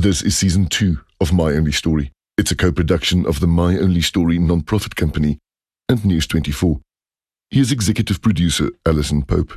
[0.00, 2.10] This is season two of My Only Story.
[2.38, 5.36] It's a co production of the My Only Story non-profit company
[5.90, 6.80] and News 24.
[7.50, 9.52] Here's executive producer Alison Pope.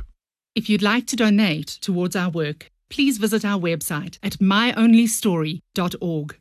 [0.54, 6.38] If you'd like to donate towards our work, please visit our website at myonlystory.org.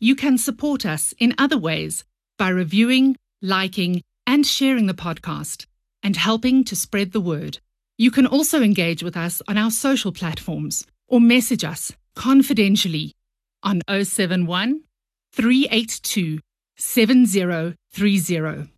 [0.00, 2.02] You can support us in other ways
[2.36, 5.66] by reviewing, liking, and sharing the podcast
[6.02, 7.60] and helping to spread the word.
[7.96, 13.14] You can also engage with us on our social platforms or message us confidentially
[13.62, 14.82] on 071
[15.32, 16.40] 382
[16.76, 18.70] 7030.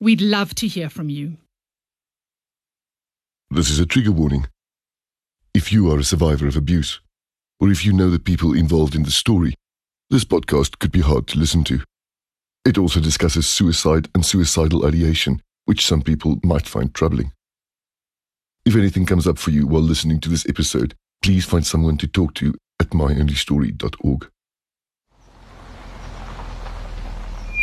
[0.00, 1.36] We'd love to hear from you.
[3.50, 4.46] This is a trigger warning.
[5.54, 7.00] If you are a survivor of abuse,
[7.58, 9.54] or if you know the people involved in the story,
[10.10, 11.80] this podcast could be hard to listen to.
[12.64, 17.32] It also discusses suicide and suicidal ideation, which some people might find troubling.
[18.64, 22.06] If anything comes up for you while listening to this episode, please find someone to
[22.06, 24.30] talk to at myonlystory.org.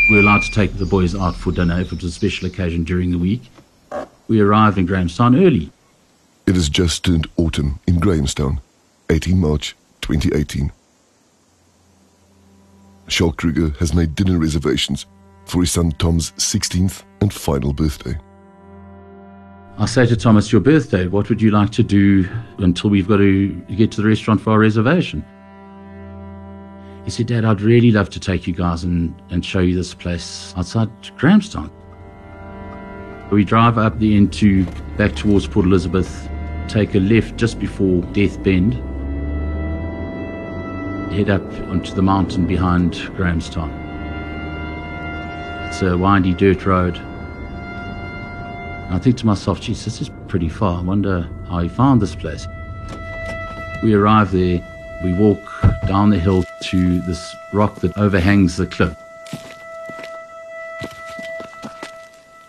[0.09, 2.83] We're allowed to take the boys out for dinner if it was a special occasion
[2.83, 3.41] during the week.
[4.27, 5.72] We arrived in Grahamstown early.
[6.45, 8.61] It is just turned autumn in Grahamstown,
[9.09, 10.72] 18 March 2018.
[13.07, 15.05] Charles Kruger has made dinner reservations
[15.45, 18.17] for his son Tom's 16th and final birthday.
[19.78, 22.26] I say to Thomas, your birthday, what would you like to do
[22.59, 25.26] until we've got to get to the restaurant for our reservation?
[27.04, 29.94] He said, Dad, I'd really love to take you guys and, and show you this
[29.94, 31.70] place outside Grahamstown.
[33.31, 34.66] We drive up the into
[34.96, 36.30] back towards Port Elizabeth,
[36.70, 38.76] take a left just before Death Bend,
[41.12, 43.72] head up onto the mountain behind Grahamstown.
[45.68, 46.98] It's a windy dirt road.
[48.89, 50.80] I think to myself, geez, this is pretty far.
[50.80, 52.47] I wonder how he found this place.
[53.83, 54.61] We arrive there,
[55.03, 55.41] we walk
[55.88, 58.95] down the hill to this rock that overhangs the cliff.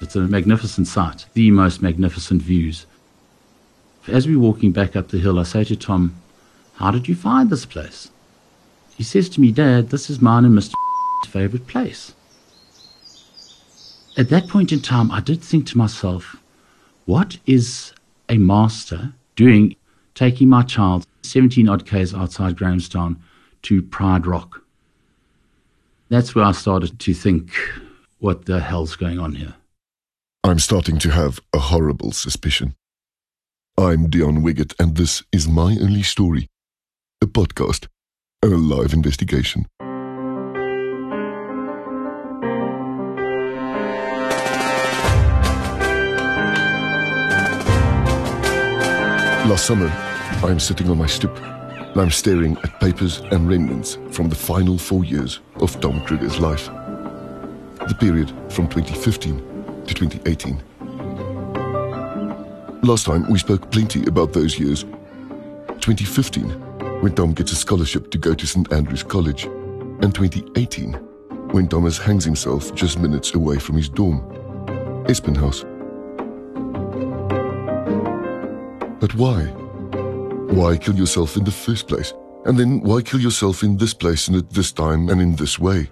[0.00, 2.86] It's a magnificent sight, the most magnificent views.
[4.06, 6.14] As we're walking back up the hill, I say to Tom,
[6.76, 8.10] How did you find this place?
[8.96, 10.74] He says to me, Dad, this is mine and Mr.
[11.26, 12.14] favorite place.
[14.18, 16.36] At that point in time, I did think to myself,
[17.04, 17.92] what is
[18.30, 19.76] a master doing
[20.14, 23.22] taking my child 17 odd k's outside Grahamstown
[23.62, 24.62] to Pride Rock?
[26.08, 27.50] That's where I started to think,
[28.18, 29.54] what the hell's going on here?
[30.42, 32.74] I'm starting to have a horrible suspicion.
[33.76, 36.46] I'm Deon Wiggett, and this is My Only Story,
[37.20, 37.88] a podcast,
[38.42, 39.66] a live investigation.
[49.46, 49.86] Last summer,
[50.42, 54.34] I am sitting on my stoop and I'm staring at papers and remnants from the
[54.34, 56.66] final four years of Tom Kruger's life.
[56.66, 60.60] The period from 2015 to 2018.
[62.82, 64.82] Last time we spoke plenty about those years.
[64.82, 66.50] 2015,
[67.00, 68.72] when Tom gets a scholarship to go to St.
[68.72, 70.94] Andrew's College, and 2018,
[71.52, 74.22] when Thomas hangs himself just minutes away from his dorm,
[75.06, 75.36] Espin
[79.06, 79.44] But why?
[80.52, 82.12] Why kill yourself in the first place?
[82.44, 85.60] And then why kill yourself in this place and at this time and in this
[85.60, 85.88] way?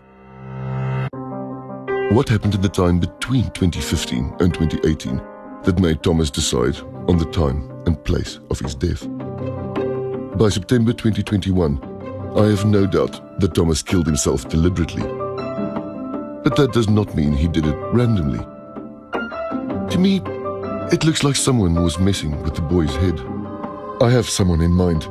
[2.11, 5.23] What happened in the time between 2015 and 2018
[5.63, 6.77] that made Thomas decide
[7.07, 9.07] on the time and place of his death?
[10.37, 15.05] By September 2021, I have no doubt that Thomas killed himself deliberately.
[16.43, 18.45] But that does not mean he did it randomly.
[19.91, 20.21] To me,
[20.93, 23.21] it looks like someone was messing with the boy's head.
[24.01, 25.05] I have someone in mind,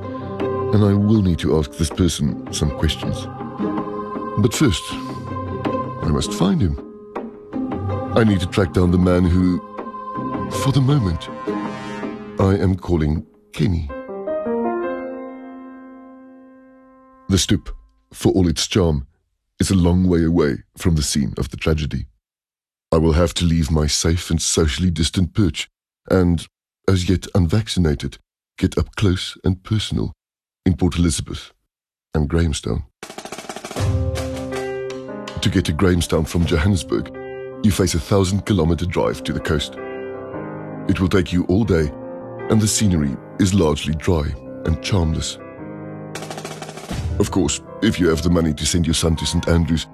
[0.73, 3.25] and I will need to ask this person some questions.
[4.37, 6.79] But first, I must find him.
[8.15, 9.59] I need to track down the man who,
[10.63, 11.29] for the moment,
[12.39, 13.89] I am calling Kenny.
[17.29, 17.75] The stoop,
[18.13, 19.07] for all its charm,
[19.59, 22.07] is a long way away from the scene of the tragedy.
[22.91, 25.67] I will have to leave my safe and socially distant perch
[26.09, 26.47] and,
[26.87, 28.17] as yet unvaccinated,
[28.57, 30.13] get up close and personal
[30.65, 31.51] in Port Elizabeth
[32.13, 32.83] and Grahamstown.
[35.41, 37.13] To get to Grahamstown from Johannesburg,
[37.63, 39.73] you face a thousand kilometer drive to the coast.
[40.89, 41.89] It will take you all day,
[42.49, 44.33] and the scenery is largely dry
[44.65, 45.37] and charmless.
[47.19, 49.47] Of course, if you have the money to send your son to St.
[49.47, 49.87] Andrews,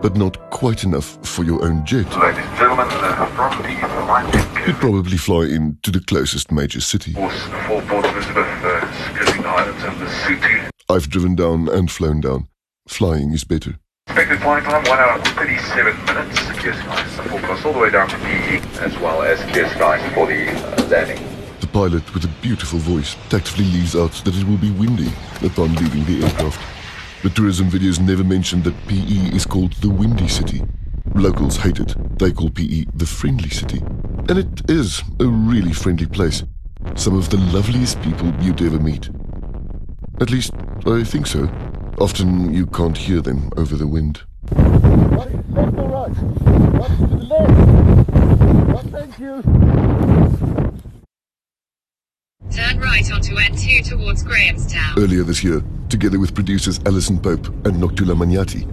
[0.00, 4.47] but not quite enough for your own jet, Ladies and gentlemen, uh, property is the
[4.68, 7.14] you'd probably fly in to the closest major city.
[7.14, 10.68] course for Port Elizabeth, uh, skirting the islands of the city.
[10.90, 12.48] I've driven down and flown down.
[12.86, 13.78] Flying is better.
[14.08, 16.40] Expected flying time, 1 hour 37 minutes.
[16.60, 17.16] Clear skies.
[17.30, 20.88] Forecast all the way down to PE, as well as clear skies for the uh,
[20.88, 21.18] landing.
[21.60, 25.10] The pilot, with a beautiful voice, tactfully leaves out that it will be windy
[25.42, 26.60] upon leaving the aircraft.
[27.22, 30.62] The tourism videos never mention that PE is called the Windy City.
[31.14, 31.94] Locals hate it.
[32.18, 33.78] They call PE the Friendly City.
[34.28, 36.44] And it is a really friendly place.
[36.94, 39.08] Some of the loveliest people you'd ever meet.
[40.20, 40.52] At least,
[40.86, 41.48] I think so.
[42.00, 44.22] Often you can't hear them over the wind.
[44.52, 46.08] Right, left or right?
[46.08, 47.50] Right to the left.
[48.68, 49.42] Right, thank you.
[52.50, 54.98] Turn right onto N2 towards Grahamstown.
[54.98, 58.66] Earlier this year, together with producers Alison Pope and Noctula Magnati,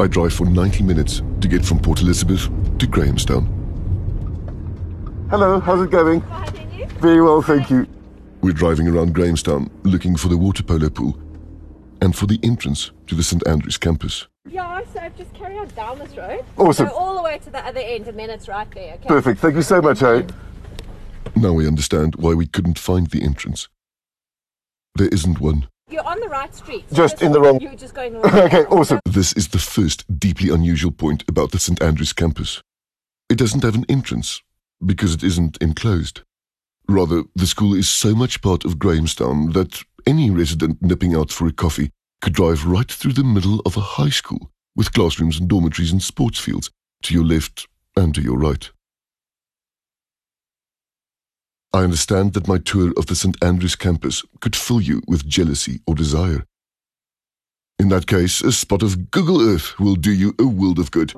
[0.00, 2.48] I drive for 90 minutes to get from Port Elizabeth
[2.78, 3.46] to Grahamstown.
[5.30, 6.22] Hello, how's it going?
[6.98, 7.86] Very well, thank you.
[8.40, 11.18] We're driving around Grahamstown looking for the water polo pool
[12.00, 14.26] and for the entrance to the St Andrews campus.
[14.48, 16.44] Yeah, so I've just carried on down this road.
[16.56, 16.88] Awesome.
[16.88, 19.08] Go all the way to the other end and then it's right there, okay?
[19.08, 20.22] Perfect, thank you so much, eh?
[21.36, 23.68] Now we understand why we couldn't find the entrance.
[24.96, 25.68] There isn't one.
[25.92, 26.84] You're on the right street.
[26.88, 28.66] so Just in the wrong- You're just going the wrong Okay, way.
[28.68, 29.00] awesome.
[29.04, 32.62] This is the first deeply unusual point about the St Andrews campus.
[33.28, 34.40] It doesn't have an entrance
[34.84, 36.22] because it isn't enclosed.
[36.88, 41.46] Rather, the school is so much part of Grahamstown that any resident nipping out for
[41.46, 41.90] a coffee
[42.20, 46.02] could drive right through the middle of a high school with classrooms and dormitories and
[46.02, 46.70] sports fields
[47.02, 47.66] to your left
[47.96, 48.70] and to your right.
[51.74, 55.80] I understand that my tour of the St Andrews campus could fill you with jealousy
[55.86, 56.44] or desire.
[57.78, 61.14] In that case, a spot of Google Earth will do you a world of good.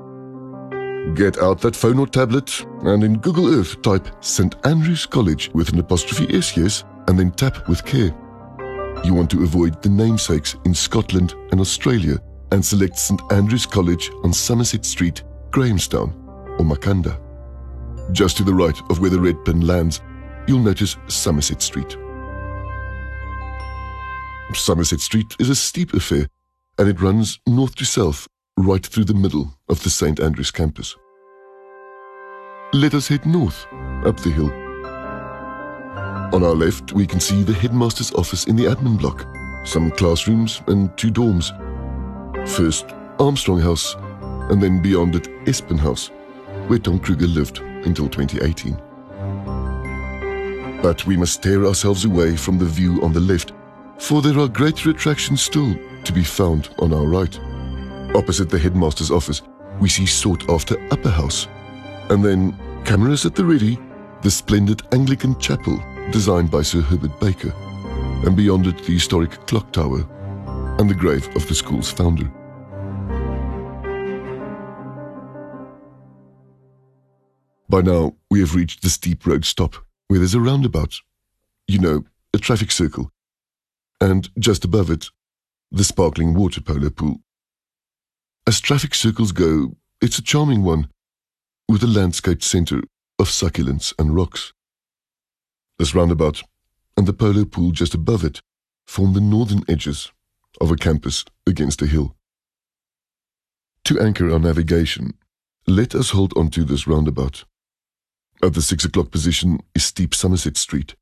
[1.17, 5.71] Get out that phone or tablet and in Google Earth type St Andrews College with
[5.71, 8.15] an apostrophe S, yes, and then tap with care.
[9.03, 12.19] You want to avoid the namesakes in Scotland and Australia
[12.53, 16.15] and select St Andrews College on Somerset Street, Grahamstown,
[16.59, 17.21] or Makanda.
[18.13, 20.01] Just to the right of where the red pin lands,
[20.47, 21.97] you'll notice Somerset Street.
[24.53, 26.29] Somerset Street is a steep affair
[26.79, 30.97] and it runs north to south right through the middle of the St Andrews campus.
[32.73, 33.67] Let us head north,
[34.05, 34.53] up the hill.
[36.35, 39.27] On our left, we can see the headmaster's office in the admin block,
[39.65, 41.53] some classrooms and two dorms.
[42.49, 42.87] First,
[43.19, 43.95] Armstrong House,
[44.51, 46.09] and then beyond it, Espin House,
[46.67, 48.77] where Tom Kruger lived until 2018.
[50.85, 53.55] But we must tear ourselves away from the view on the left,
[53.97, 57.41] for there are greater attractions still to be found on our right.
[58.15, 59.41] Opposite the headmaster's office,
[59.81, 61.49] we see sought after Upper House.
[62.11, 62.55] And then,
[62.85, 63.79] cameras at the ready,
[64.21, 67.55] the splendid Anglican chapel designed by Sir Herbert Baker.
[68.27, 70.07] And beyond it, the historic clock tower
[70.79, 72.31] and the grave of the school's founder.
[77.71, 79.77] By now, we have reached the steep road stop
[80.09, 81.01] where there's a roundabout.
[81.67, 83.11] You know, a traffic circle.
[84.01, 85.07] And just above it,
[85.71, 87.21] the sparkling water polo pool.
[88.47, 90.89] As traffic circles go, it's a charming one,
[91.69, 92.83] with a landscaped centre
[93.19, 94.53] of succulents and rocks.
[95.79, 96.43] This roundabout
[96.97, 98.41] and the polo pool just above it
[98.87, 100.13] form the northern edges
[100.61, 102.15] of a campus against a hill.
[103.85, 105.15] To anchor our navigation,
[105.67, 107.45] let us hold onto this roundabout.
[108.43, 110.95] At the six o'clock position is steep Somerset Street.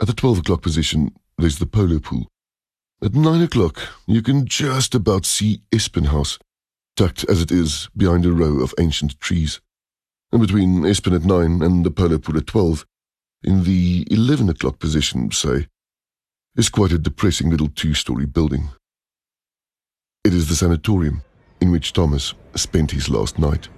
[0.00, 2.28] At the twelve o'clock position, there's the polo pool.
[3.02, 6.38] At nine o'clock, you can just about see Espin House,
[6.96, 9.60] tucked as it is behind a row of ancient trees.
[10.32, 12.84] And between Espin at nine and the polo pool at twelve,
[13.42, 15.68] in the eleven o'clock position, say,
[16.56, 18.70] is quite a depressing little two-story building.
[20.24, 21.22] It is the sanatorium
[21.60, 23.68] in which Thomas spent his last night.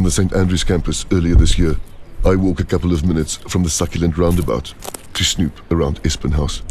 [0.00, 0.32] On the St.
[0.32, 1.76] Andrews campus earlier this year,
[2.24, 4.72] I walk a couple of minutes from the succulent roundabout
[5.12, 6.62] to snoop around Espin House.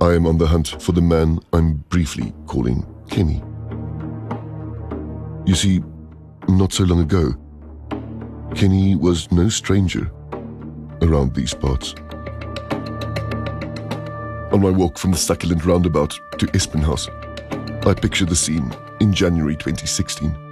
[0.00, 3.44] I am on the hunt for the man I'm briefly calling Kenny.
[5.46, 5.84] You see,
[6.48, 7.36] not so long ago,
[8.56, 10.10] Kenny was no stranger
[11.00, 11.94] around these parts.
[14.52, 17.08] On my walk from the succulent roundabout to Espin House,
[17.86, 20.45] I picture the scene in January 2016.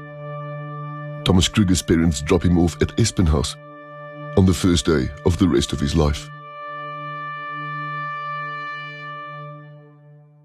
[1.25, 3.57] Thomas Kruger's parents drop him off at Espin House
[4.37, 6.29] on the first day of the rest of his life.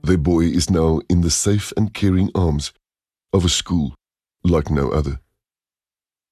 [0.04, 2.72] Their boy is now in the safe and caring arms
[3.34, 3.94] of a school
[4.44, 5.20] like no other.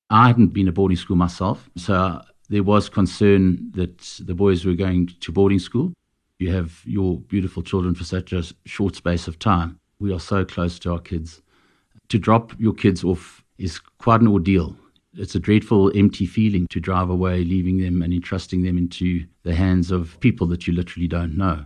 [0.09, 4.75] I hadn't been to boarding school myself, so there was concern that the boys were
[4.75, 5.91] going to boarding school.
[6.39, 9.79] You have your beautiful children for such a short space of time.
[9.99, 11.41] We are so close to our kids.
[12.09, 14.75] To drop your kids off is quite an ordeal.
[15.13, 19.55] It's a dreadful, empty feeling to drive away, leaving them and entrusting them into the
[19.55, 21.65] hands of people that you literally don't know.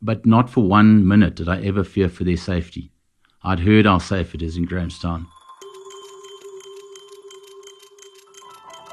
[0.00, 2.92] But not for one minute did I ever fear for their safety.
[3.42, 5.26] I'd heard how safe it is in Grahamstown.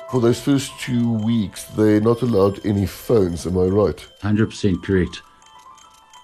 [0.09, 4.07] For those first two weeks, they're not allowed any phones, am I right?
[4.21, 5.21] 100% correct.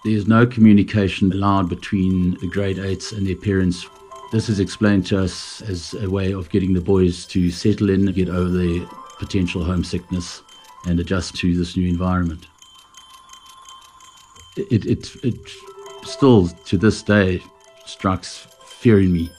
[0.04, 3.86] There's no communication allowed between the grade 8s and their parents.
[4.32, 8.06] This is explained to us as a way of getting the boys to settle in,
[8.14, 8.86] get over their
[9.20, 10.42] potential homesickness,
[10.88, 12.48] and adjust to this new environment.
[14.58, 15.36] It, it, it
[16.04, 17.42] still, to this day,
[17.86, 19.30] strikes fear in me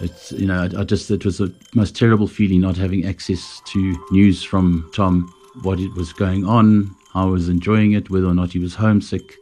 [0.00, 3.60] it's you know I, I just it was the most terrible feeling not having access
[3.66, 5.32] to news from Tom,
[5.62, 8.74] what it was going on, how I was enjoying it, whether or not he was
[8.74, 9.36] homesick.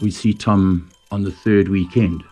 [0.00, 2.22] We see Tom on the third weekend.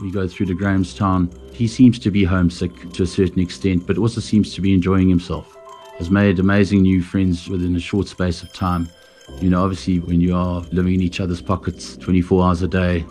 [0.00, 1.30] We go through to Grahamstown.
[1.52, 5.08] He seems to be homesick to a certain extent, but also seems to be enjoying
[5.08, 5.56] himself.
[5.98, 8.88] Has made amazing new friends within a short space of time.
[9.40, 13.04] You know, obviously, when you are living in each other's pockets 24 hours a day,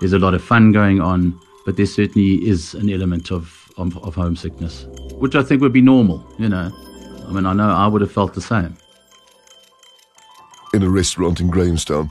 [0.00, 3.96] there's a lot of fun going on, but there certainly is an element of, of,
[3.98, 6.72] of homesickness, which I think would be normal, you know.
[7.28, 8.76] I mean, I know I would have felt the same.
[10.74, 12.10] In a restaurant in Grahamstown,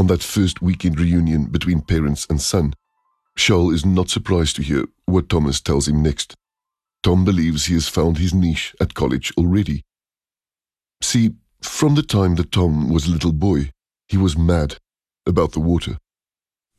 [0.00, 2.72] on that first weekend reunion between parents and son,
[3.36, 6.34] Charles is not surprised to hear what Thomas tells him next.
[7.02, 9.82] Tom believes he has found his niche at college already.
[11.02, 13.72] See, from the time that Tom was a little boy,
[14.08, 14.78] he was mad
[15.26, 15.98] about the water.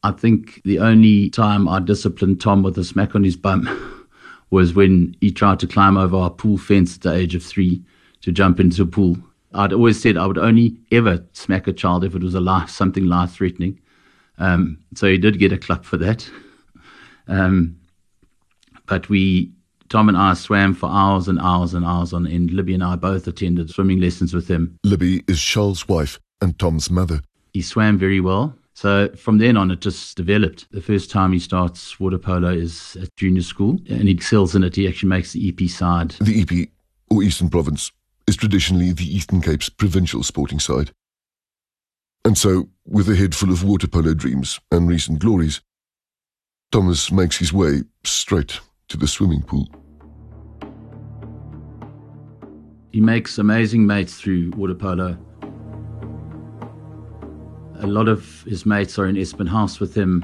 [0.02, 4.08] I think the only time I disciplined Tom with a smack on his bum
[4.50, 7.84] was when he tried to climb over our pool fence at the age of three
[8.22, 9.18] to jump into a pool.
[9.54, 12.70] I'd always said I would only ever smack a child if it was a life,
[12.70, 13.80] something life threatening.
[14.38, 16.30] Um, so he did get a clap for that.
[17.28, 17.78] Um,
[18.88, 19.54] but we,
[19.88, 22.52] Tom and I, swam for hours and hours and hours on end.
[22.52, 24.78] Libby and I both attended swimming lessons with him.
[24.84, 27.22] Libby is Charles' wife and Tom's mother.
[27.54, 28.54] He swam very well.
[28.74, 30.70] So from then on, it just developed.
[30.72, 34.64] The first time he starts water polo is at junior school and he excels in
[34.64, 34.76] it.
[34.76, 36.12] He actually makes the EP side.
[36.20, 36.70] The EP,
[37.10, 37.92] or Eastern Province,
[38.28, 40.92] is traditionally the Eastern Cape's provincial sporting side.
[42.24, 45.62] And so, with a head full of water polo dreams and recent glories,
[46.72, 48.60] Thomas makes his way straight
[48.90, 49.68] to the swimming pool.
[52.92, 55.18] He makes amazing mates through water polo
[57.82, 60.24] a lot of his mates are in Espin House with him.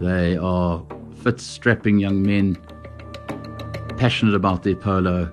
[0.00, 0.82] They are
[1.22, 2.56] fit, strapping young men,
[3.98, 5.30] passionate about their polo.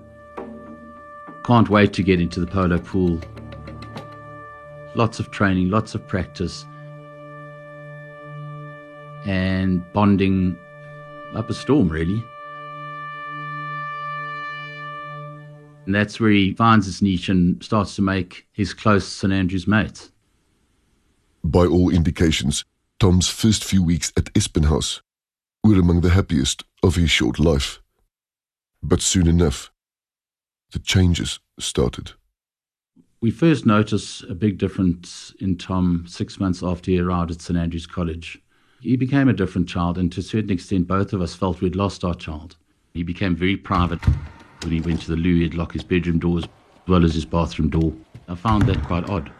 [1.45, 3.19] Can't wait to get into the polo pool.
[4.95, 6.65] Lots of training, lots of practice,
[9.27, 10.57] and bonding
[11.35, 12.23] up a storm, really.
[15.85, 19.67] And that's where he finds his niche and starts to make his close St Andrews
[19.67, 20.11] mates.
[21.43, 22.65] By all indications,
[22.99, 25.03] Tom's first few weeks at Espenhaus
[25.63, 27.83] were among the happiest of his short life.
[28.81, 29.71] But soon enough,
[30.75, 32.11] the changes started.
[33.21, 37.57] We first noticed a big difference in Tom six months after he arrived at St
[37.57, 38.41] Andrews College.
[38.81, 41.77] He became a different child, and to a certain extent, both of us felt we'd
[41.77, 42.57] lost our child.
[42.93, 44.05] He became very private.
[44.63, 47.25] When he went to the loo, he'd lock his bedroom doors as well as his
[47.25, 47.93] bathroom door.
[48.27, 49.31] I found that quite odd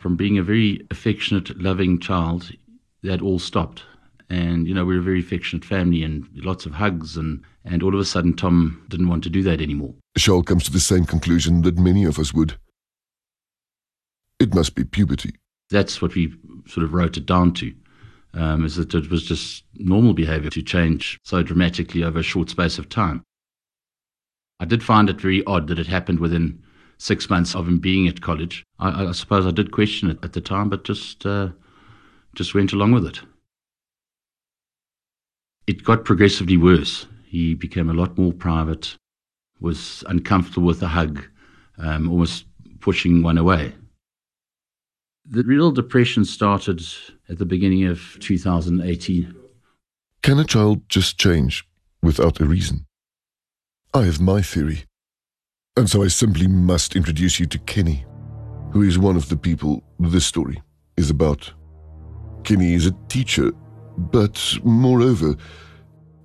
[0.00, 2.50] from being a very affectionate, loving child,
[3.02, 3.84] that all stopped.
[4.28, 7.16] And, you know, we are a very affectionate family and lots of hugs.
[7.16, 9.94] And, and all of a sudden, Tom didn't want to do that anymore.
[10.18, 12.56] Charles comes to the same conclusion that many of us would.
[14.38, 15.34] It must be puberty.
[15.70, 16.34] That's what we
[16.66, 17.72] sort of wrote it down to,
[18.34, 22.50] um, is that it was just normal behavior to change so dramatically over a short
[22.50, 23.22] space of time.
[24.58, 26.62] I did find it very odd that it happened within
[26.98, 28.64] six months of him being at college.
[28.78, 31.48] I, I suppose I did question it at the time, but just uh,
[32.34, 33.20] just went along with it.
[35.66, 37.06] It got progressively worse.
[37.24, 38.96] He became a lot more private,
[39.60, 41.24] was uncomfortable with a hug,
[41.78, 42.46] um, almost
[42.80, 43.72] pushing one away.
[45.28, 46.82] The real depression started
[47.28, 49.34] at the beginning of 2018.
[50.22, 51.64] Can a child just change
[52.02, 52.86] without a reason?
[53.94, 54.84] I have my theory.
[55.76, 58.04] And so I simply must introduce you to Kenny,
[58.72, 60.62] who is one of the people this story
[60.96, 61.52] is about.
[62.44, 63.52] Kenny is a teacher,
[63.96, 65.36] but moreover,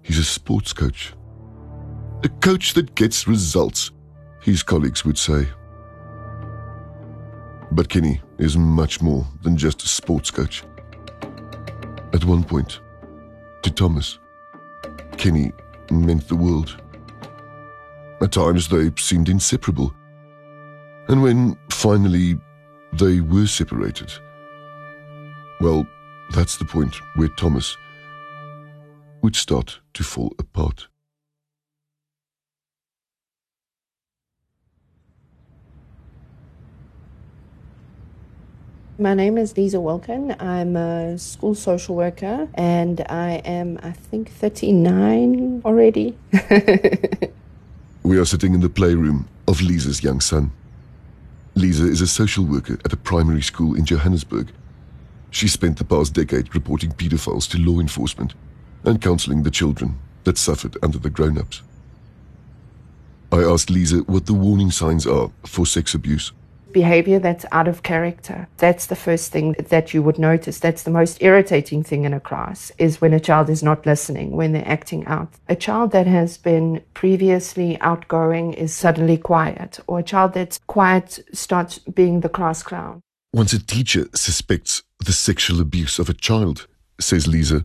[0.01, 1.13] he's a sports coach.
[2.23, 3.91] A coach that gets results,
[4.41, 5.47] his colleagues would say.
[7.71, 10.63] But Kenny is much more than just a sports coach.
[12.13, 12.79] At one point,
[13.63, 14.19] to Thomas,
[15.17, 15.51] Kenny
[15.91, 16.81] meant the world.
[18.21, 19.93] At times they seemed inseparable.
[21.09, 22.39] And when finally
[22.93, 24.11] they were separated,
[25.59, 25.85] well,
[26.33, 27.77] that's the point where Thomas
[29.21, 30.87] would start to fall apart.
[38.97, 40.37] My name is Lisa Wilkin.
[40.39, 46.17] I'm a school social worker and I am, I think, 39 already.
[48.03, 50.53] we are sitting in the playroom of Lisa's young son.
[51.55, 54.53] Lisa is a social worker at a primary school in Johannesburg.
[55.29, 58.33] She spent the past decade reporting pedophiles to law enforcement
[58.85, 61.61] and counseling the children that suffered under the grown ups.
[63.29, 66.31] I asked Lisa what the warning signs are for sex abuse
[66.75, 68.49] behavior that's out of character.
[68.57, 70.59] That's the first thing that you would notice.
[70.59, 74.31] That's the most irritating thing in a class is when a child is not listening,
[74.35, 75.29] when they're acting out.
[75.47, 81.19] A child that has been previously outgoing is suddenly quiet, or a child that's quiet
[81.31, 82.99] starts being the class clown.
[83.33, 86.67] Once a teacher suspects the sexual abuse of a child,
[86.99, 87.63] says Lisa,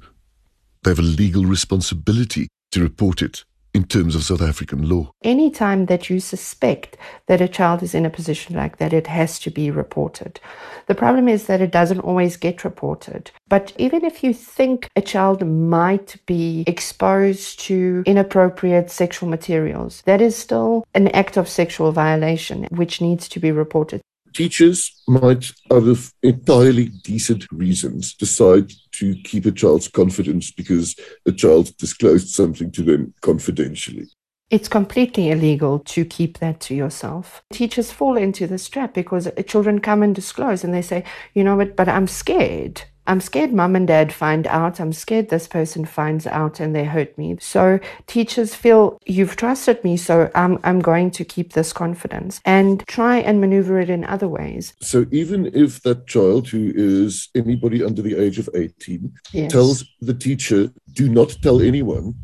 [0.85, 5.13] they have a legal responsibility to report it in terms of South African law?
[5.23, 6.97] Anytime that you suspect
[7.27, 10.41] that a child is in a position like that, it has to be reported.
[10.87, 13.31] The problem is that it doesn't always get reported.
[13.49, 20.21] But even if you think a child might be exposed to inappropriate sexual materials, that
[20.21, 24.01] is still an act of sexual violation which needs to be reported
[24.33, 30.97] teachers might, out of entirely decent reasons, decide to keep a child's confidence because
[31.27, 34.09] a child disclosed something to them confidentially.
[34.51, 37.45] It's completely illegal to keep that to yourself.
[37.53, 41.55] Teachers fall into this trap because children come and disclose and they say, you know
[41.57, 42.83] what, but I'm scared.
[43.11, 44.79] I'm scared mum and dad find out.
[44.79, 47.39] I'm scared this person finds out and they hurt me.
[47.41, 52.87] So teachers feel you've trusted me, so I'm, I'm going to keep this confidence and
[52.87, 54.75] try and maneuver it in other ways.
[54.81, 59.51] So even if that child who is anybody under the age of 18 yes.
[59.51, 62.15] tells the teacher, do not tell anyone,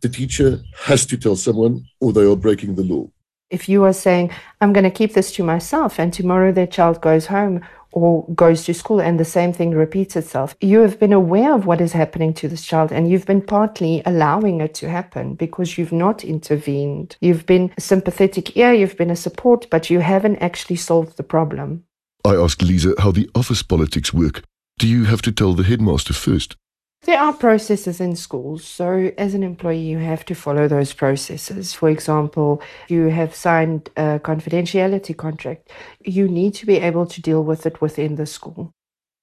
[0.00, 3.10] the teacher has to tell someone or they are breaking the law.
[3.50, 7.00] If you are saying, I'm going to keep this to myself, and tomorrow their child
[7.00, 10.56] goes home or goes to school and the same thing repeats itself.
[10.60, 14.02] You have been aware of what is happening to this child and you've been partly
[14.06, 17.16] allowing it to happen because you've not intervened.
[17.20, 21.22] You've been a sympathetic ear, you've been a support, but you haven't actually solved the
[21.22, 21.84] problem.
[22.24, 24.42] I asked Lisa how the office politics work.
[24.78, 26.56] Do you have to tell the headmaster first?
[27.02, 28.64] There are processes in schools.
[28.64, 31.72] So, as an employee, you have to follow those processes.
[31.72, 35.70] For example, you have signed a confidentiality contract,
[36.04, 38.72] you need to be able to deal with it within the school.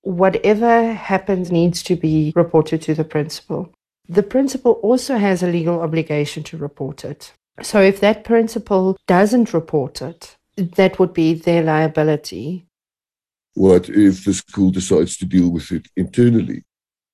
[0.01, 3.71] Whatever happens needs to be reported to the principal.
[4.09, 7.31] The principal also has a legal obligation to report it.
[7.61, 12.65] So, if that principal doesn't report it, that would be their liability.
[13.53, 16.63] What if the school decides to deal with it internally?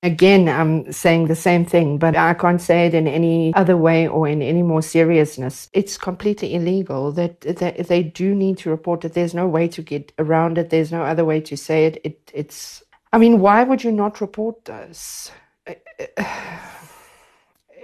[0.04, 4.06] Again, I'm saying the same thing, but I can't say it in any other way
[4.06, 5.70] or in any more seriousness.
[5.72, 9.14] It's completely illegal that, that they do need to report it.
[9.14, 10.68] There's no way to get around it.
[10.68, 12.02] There's no other way to say it.
[12.04, 12.82] it it's,
[13.14, 15.32] I mean, why would you not report this?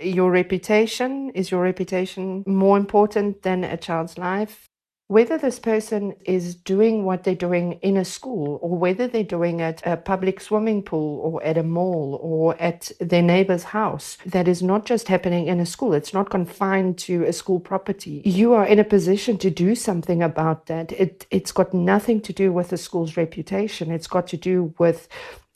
[0.02, 4.69] Your reputation is your reputation more important than a child's life?
[5.10, 9.58] Whether this person is doing what they're doing in a school or whether they're doing
[9.58, 14.18] it at a public swimming pool or at a mall or at their neighbor's house,
[14.24, 15.94] that is not just happening in a school.
[15.94, 18.22] It's not confined to a school property.
[18.24, 20.92] You are in a position to do something about that.
[20.92, 23.90] It, it's got nothing to do with the school's reputation.
[23.90, 25.08] It's got to do with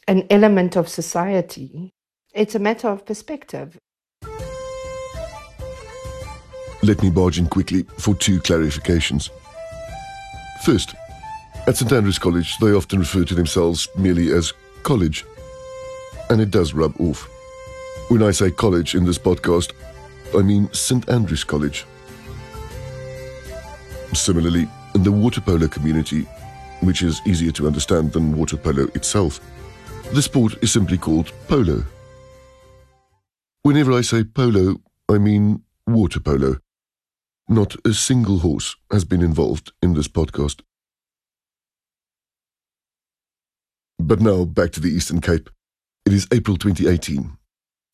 [0.09, 1.93] an element of society.
[2.33, 3.79] It's a matter of perspective.
[6.83, 9.31] Let me barge in quickly for two clarifications.
[10.65, 10.95] First,
[11.67, 15.27] at St Andrews College, they often refer to themselves merely as college.
[16.31, 17.29] And it does rub off.
[18.09, 19.73] When I say college in this podcast,
[20.35, 21.85] I mean St Andrews College.
[24.15, 26.23] Similarly, in the water polo community,
[26.81, 29.41] which is easier to understand than water polo itself,
[30.15, 31.85] the sport is simply called polo.
[33.65, 36.57] Whenever I say polo, I mean water polo.
[37.49, 40.63] Not a single horse has been involved in this podcast.
[43.99, 45.51] But now back to the Eastern Cape.
[46.07, 47.37] It is April 2018,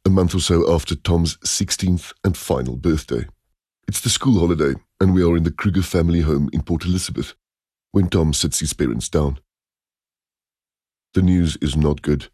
[0.07, 3.27] a month or so after Tom's 16th and final birthday.
[3.89, 7.35] It's the school holiday, and we are in the Kruger family home in Port Elizabeth
[7.93, 9.39] when Tom sits his parents down.
[11.15, 12.29] the news is not good.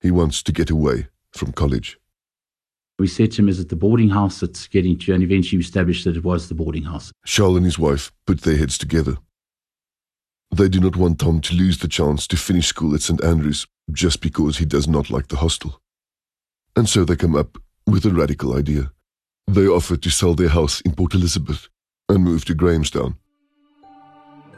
[0.00, 1.98] He wants to get away from college.
[2.98, 5.14] We said to him, Is it the boarding house that's getting to you?
[5.14, 7.12] And eventually we established that it was the boarding house.
[7.24, 9.16] Charles and his wife put their heads together.
[10.54, 13.22] They do not want Tom to lose the chance to finish school at St.
[13.24, 15.80] Andrews just because he does not like the hostel.
[16.76, 18.92] And so they come up with a radical idea.
[19.46, 21.68] They offer to sell their house in Port Elizabeth
[22.08, 23.16] and move to Grahamstown.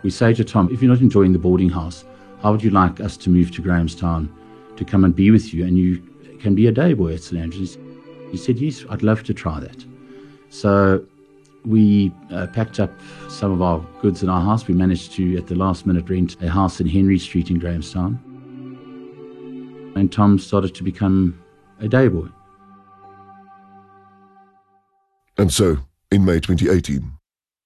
[0.02, 2.04] We say to Tom, if you're not enjoying the boarding house,
[2.42, 4.32] how would you like us to move to Grahamstown
[4.76, 6.02] to come and be with you and you
[6.40, 7.40] can be a day boy at St.
[7.40, 7.78] Andrews?
[8.34, 9.84] He said, Yes, I'd love to try that.
[10.50, 11.06] So
[11.64, 12.90] we uh, packed up
[13.28, 14.66] some of our goods in our house.
[14.66, 18.18] We managed to, at the last minute, rent a house in Henry Street in Grahamstown.
[19.94, 21.40] And Tom started to become
[21.78, 22.26] a day boy.
[25.38, 25.76] And so,
[26.10, 27.12] in May 2018,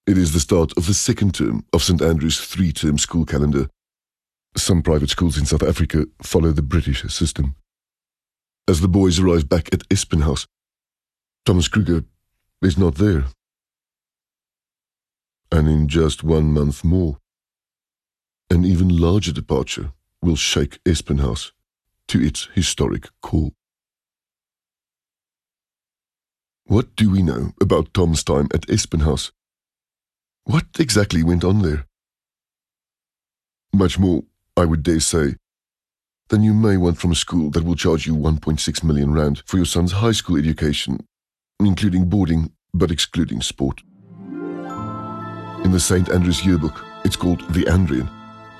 [0.07, 3.71] it is the start of the second term of St Andrew's three term school calendar.
[4.55, 7.55] Some private schools in South Africa follow the British system.
[8.69, 10.47] As the boys arrive back at Espin House,
[11.45, 12.05] Thomas Kruger
[12.63, 13.25] is not there.
[15.51, 17.19] And in just one month more,
[18.51, 21.53] an even larger departure will shake Espin House
[22.09, 23.53] to its historic core.
[26.65, 29.33] What do we know about Tom's time at Espin House?
[30.45, 31.87] What exactly went on there?
[33.73, 34.25] Much more,
[34.57, 35.37] I would dare say,
[36.29, 39.57] than you may want from a school that will charge you 1.6 million rand for
[39.57, 41.07] your son's high school education,
[41.67, 43.83] including boarding but excluding sport.
[45.65, 46.09] In the St.
[46.11, 48.09] Andrews yearbook, it's called The Andrean.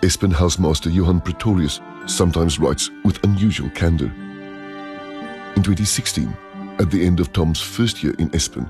[0.03, 4.07] Espin housemaster Johan Pretorius sometimes writes with unusual candor.
[5.55, 6.37] In 2016,
[6.81, 8.69] at the end of Tom's first year in Espin,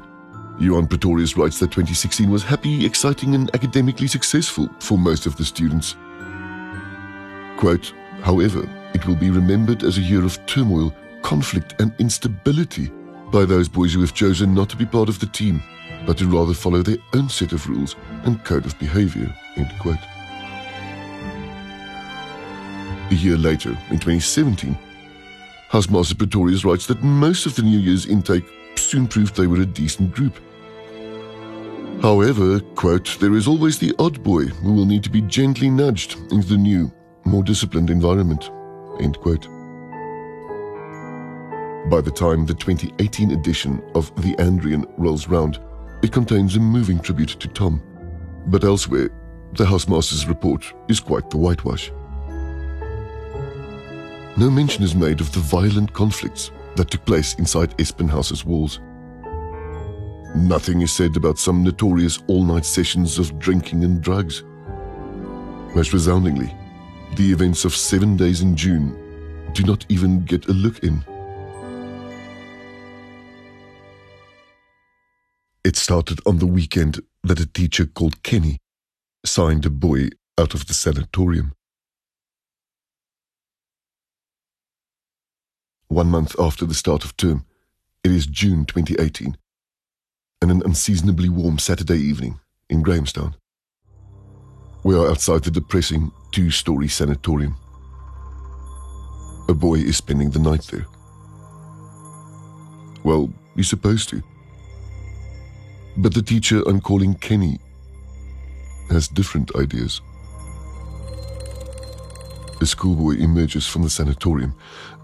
[0.61, 5.45] Johan Pretorius writes that 2016 was happy, exciting, and academically successful for most of the
[5.45, 5.97] students.
[7.57, 12.91] Quote, however, it will be remembered as a year of turmoil, conflict, and instability
[13.31, 15.63] by those boys who have chosen not to be part of the team,
[16.07, 19.35] but to rather follow their own set of rules and code of behavior.
[23.11, 24.77] A year later, in 2017,
[25.71, 28.45] Housemaster Pretorius writes that most of the New Year's intake
[28.77, 30.39] soon proved they were a decent group.
[32.01, 36.17] However, quote, there is always the odd boy who will need to be gently nudged
[36.31, 36.93] into the new,
[37.25, 38.51] more disciplined environment,
[39.01, 39.49] end quote.
[41.91, 45.59] By the time the 2018 edition of The Andrean rolls round,
[46.03, 47.83] it contains a moving tribute to Tom.
[48.47, 49.11] But elsewhere,
[49.53, 51.91] the housemaster's report is quite the whitewash
[54.39, 58.79] no mention is made of the violent conflicts that took place inside Espin House's walls.
[60.37, 64.45] Nothing is said about some notorious all night sessions of drinking and drugs.
[65.75, 66.55] Most resoundingly,
[67.17, 68.95] the events of seven days in June
[69.55, 71.05] do not even get a look in.
[75.65, 78.59] It started on the weekend that a teacher called Kenny
[79.25, 81.53] signed a boy out of the sanatorium.
[85.89, 87.45] one month after the start of term.
[88.05, 89.37] It is June 2018,
[90.41, 92.39] and an unseasonably warm Saturday evening
[92.71, 93.35] in Grahamstown.
[94.85, 97.57] We are outside the depressing two story sanatorium.
[99.49, 100.87] A boy is spending the night there.
[103.03, 104.23] Well, he's supposed to.
[105.99, 107.59] But the teacher I'm calling Kenny
[108.91, 110.01] has different ideas.
[112.61, 114.55] A schoolboy emerges from the sanatorium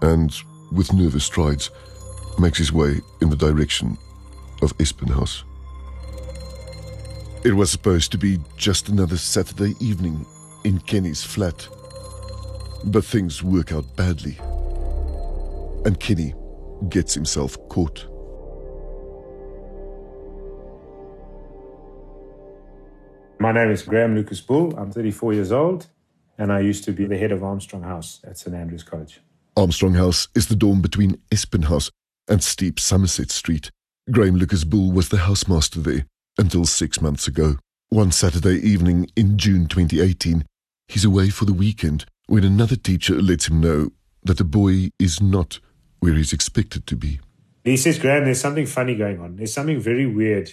[0.01, 0.33] and
[0.71, 1.69] with nervous strides,
[2.39, 3.97] makes his way in the direction
[4.61, 5.43] of Espin House.
[7.43, 10.25] It was supposed to be just another Saturday evening
[10.63, 11.67] in Kenny's flat.
[12.85, 14.37] But things work out badly.
[15.85, 16.33] And Kenny
[16.89, 18.05] gets himself caught.
[23.45, 24.75] My name is Graham Lucas Bull.
[24.75, 25.85] I'm 34 years old,
[26.35, 29.21] and I used to be the head of Armstrong House at St Andrews College.
[29.55, 31.91] Armstrong House is the dorm between Espin House
[32.27, 33.69] and steep Somerset Street.
[34.09, 36.07] Graham Lucas Bull was the housemaster there
[36.39, 37.57] until six months ago.
[37.89, 40.43] One Saturday evening in June 2018,
[40.87, 43.91] he's away for the weekend when another teacher lets him know
[44.23, 45.59] that the boy is not
[45.99, 47.19] where he's expected to be.
[47.63, 49.35] He says, Graham, there's something funny going on.
[49.35, 50.51] There's something very weird.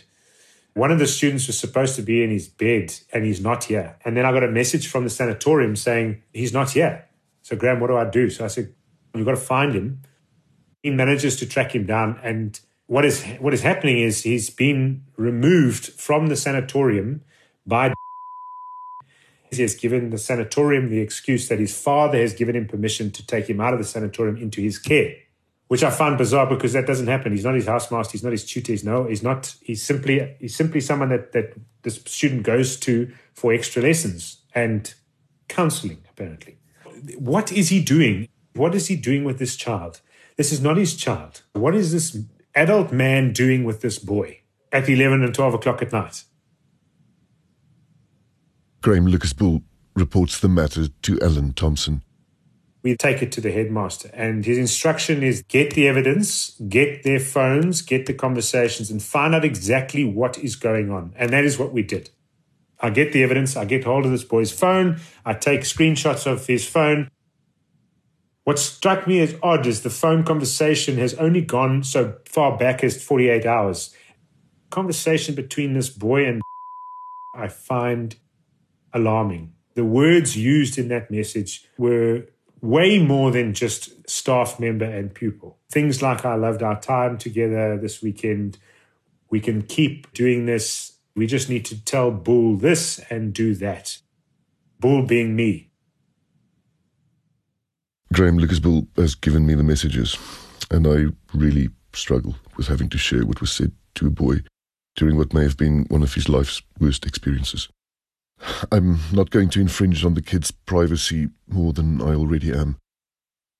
[0.75, 3.97] One of the students was supposed to be in his bed and he's not here.
[4.05, 7.09] And then I got a message from the sanatorium saying, he's not here.
[7.43, 8.31] So, Graham, what do I do?
[8.31, 8.73] So I said,
[9.15, 10.03] You've got to find him.
[10.83, 15.05] He manages to track him down, and what is what is happening is he's been
[15.17, 17.23] removed from the sanatorium
[17.67, 17.93] by,
[19.51, 23.27] He has given the sanatorium the excuse that his father has given him permission to
[23.27, 25.15] take him out of the sanatorium into his care,
[25.73, 27.33] which I find bizarre because that doesn't happen.
[27.33, 28.13] He's not his housemaster.
[28.13, 28.73] He's not his tutor.
[28.73, 29.05] He's no.
[29.05, 29.55] He's not.
[29.63, 30.37] He's simply.
[30.39, 34.93] He's simply someone that that the student goes to for extra lessons and
[35.49, 36.05] counselling.
[36.11, 36.59] Apparently,
[37.17, 38.29] what is he doing?
[38.53, 40.03] What is he doing with this child?
[40.37, 41.41] This is not his child.
[41.55, 42.19] What is this
[42.55, 44.41] adult man doing with this boy
[44.73, 46.25] at 11 and 12 o'clock at night?
[48.83, 49.63] Graham Lucas Bull
[49.95, 52.03] reports the matter to Alan Thompson.
[52.83, 57.21] We take it to the headmaster, and his instruction is get the evidence, get their
[57.21, 61.12] phones, get the conversations, and find out exactly what is going on.
[61.16, 62.11] And that is what we did.
[62.81, 66.45] I get the evidence, I get hold of this boy's phone, I take screenshots of
[66.49, 67.09] his phone.
[68.42, 72.83] What struck me as odd is the phone conversation has only gone so far back
[72.83, 73.95] as 48 hours.
[74.71, 76.42] Conversation between this boy and
[77.37, 78.16] I find
[78.92, 79.53] alarming.
[79.75, 82.27] The words used in that message were
[82.62, 85.59] way more than just staff member and pupil.
[85.70, 88.57] Things like, I loved our time together this weekend.
[89.31, 90.92] We can keep doing this.
[91.14, 93.98] We just need to tell Bull this and do that.
[94.79, 95.70] Bull being me.
[98.12, 100.18] Graham Lucas Bull has given me the messages,
[100.70, 104.37] and I really struggle with having to share what was said to a boy
[104.96, 107.68] during what may have been one of his life's worst experiences.
[108.70, 112.78] I'm not going to infringe on the kid's privacy more than I already am.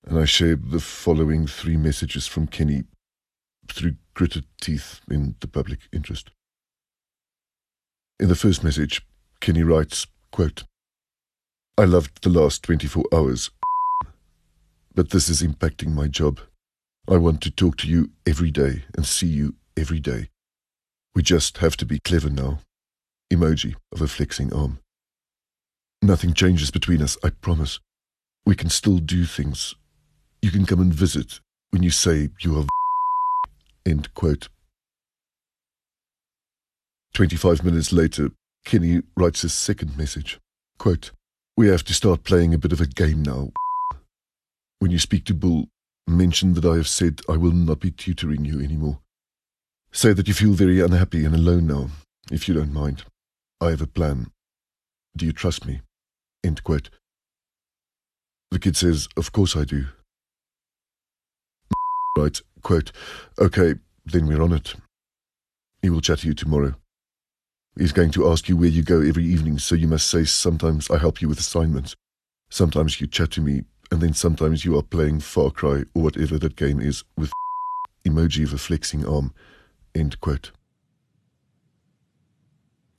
[0.05, 2.83] And I share the following three messages from Kenny
[3.71, 6.31] through gritted teeth in the public interest.
[8.19, 9.05] In the first message,
[9.39, 10.63] Kenny writes, quote,
[11.77, 13.49] I loved the last 24 hours,
[14.93, 16.39] but this is impacting my job.
[17.07, 20.29] I want to talk to you every day and see you every day.
[21.15, 22.59] We just have to be clever now
[23.35, 24.79] emoji of a flexing arm.
[26.01, 27.79] Nothing changes between us, I promise.
[28.45, 29.75] We can still do things.
[30.41, 31.39] You can come and visit
[31.71, 32.65] when you say you are.
[33.85, 34.49] End quote.
[37.13, 38.31] 25 minutes later,
[38.65, 40.39] Kenny writes his second message.
[40.77, 41.11] Quote,
[41.55, 43.51] We have to start playing a bit of a game now.
[44.79, 45.67] When you speak to Bull,
[46.07, 48.99] mention that I have said I will not be tutoring you anymore.
[49.93, 51.89] Say that you feel very unhappy and alone now,
[52.31, 53.03] if you don't mind.
[53.63, 54.27] I have a plan.
[55.15, 55.79] Do you trust me?
[56.43, 56.89] End quote.
[58.51, 59.85] The kid says, Of course I do.
[62.17, 62.91] Right, quote,
[63.39, 64.75] Okay, then we're on it.
[65.81, 66.75] He will chat to you tomorrow.
[67.79, 70.91] He's going to ask you where you go every evening, so you must say, Sometimes
[70.91, 71.95] I help you with assignments.
[72.49, 76.37] Sometimes you chat to me, and then sometimes you are playing Far Cry or whatever
[76.37, 77.31] that game is with
[78.05, 79.33] emoji of a flexing arm.
[79.95, 80.51] End quote.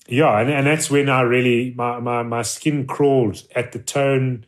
[0.09, 4.45] Yeah, and, and that's when I really my, my my skin crawled at the tone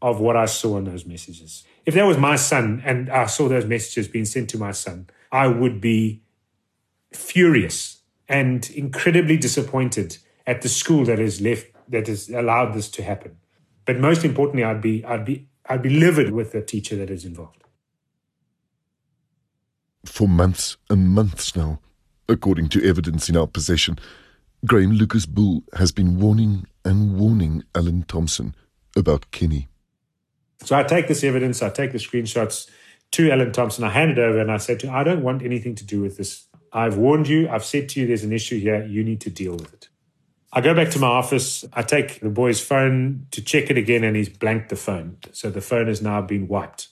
[0.00, 1.64] of what I saw in those messages.
[1.84, 5.08] If that was my son and I saw those messages being sent to my son,
[5.32, 6.22] I would be
[7.12, 13.02] furious and incredibly disappointed at the school that has left that has allowed this to
[13.02, 13.36] happen.
[13.84, 17.24] But most importantly, I'd be I'd be I'd be livid with the teacher that is
[17.24, 17.64] involved.
[20.04, 21.80] For months and months now,
[22.28, 23.98] according to evidence in our possession,
[24.64, 28.54] Graham Lucas Bull has been warning and warning Alan Thompson
[28.96, 29.68] about Kenny.
[30.62, 32.68] So I take this evidence, I take the screenshots
[33.12, 35.42] to Alan Thompson, I hand it over, and I said to him, I don't want
[35.42, 36.48] anything to do with this.
[36.72, 39.52] I've warned you, I've said to you there's an issue here, you need to deal
[39.52, 39.88] with it.
[40.52, 44.04] I go back to my office, I take the boy's phone to check it again,
[44.04, 45.18] and he's blanked the phone.
[45.32, 46.88] So the phone has now been wiped.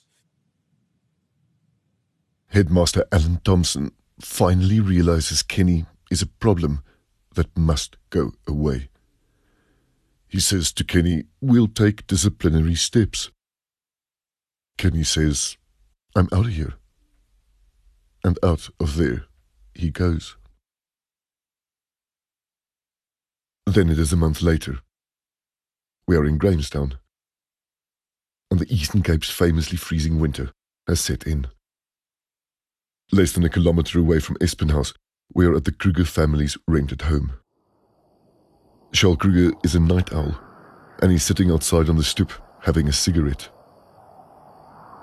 [2.49, 6.83] Headmaster Alan Thompson finally realizes Kenny is a problem
[7.35, 8.89] that must go away.
[10.27, 13.31] He says to Kenny, We'll take disciplinary steps.
[14.77, 15.57] Kenny says,
[16.15, 16.73] I'm out of here.
[18.23, 19.25] And out of there
[19.73, 20.35] he goes.
[23.65, 24.79] Then it is a month later.
[26.07, 26.97] We are in Grahamstown.
[28.51, 30.51] And the Eastern Cape's famously freezing winter
[30.87, 31.47] has set in.
[33.11, 34.93] Less than a kilometre away from Espenhouse,
[35.33, 37.33] we are at the Kruger family's rented home.
[38.93, 40.37] Charles Kruger is a night owl,
[41.01, 43.49] and he's sitting outside on the stoop having a cigarette.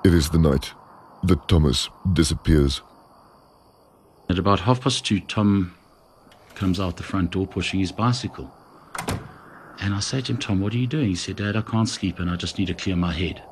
[0.05, 0.73] It is the night
[1.25, 2.81] that Thomas disappears.
[4.29, 5.75] At about half past two, Tom
[6.55, 8.53] comes out the front door pushing his bicycle.
[9.81, 11.09] And I say to him, Tom, what are you doing?
[11.09, 13.43] He said, Dad, I can't sleep and I just need to clear my head.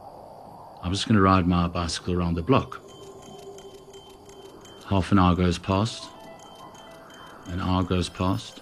[0.82, 2.80] I'm just going to ride my bicycle around the block.
[4.88, 6.08] Half an hour goes past.
[7.50, 8.60] An hour goes past.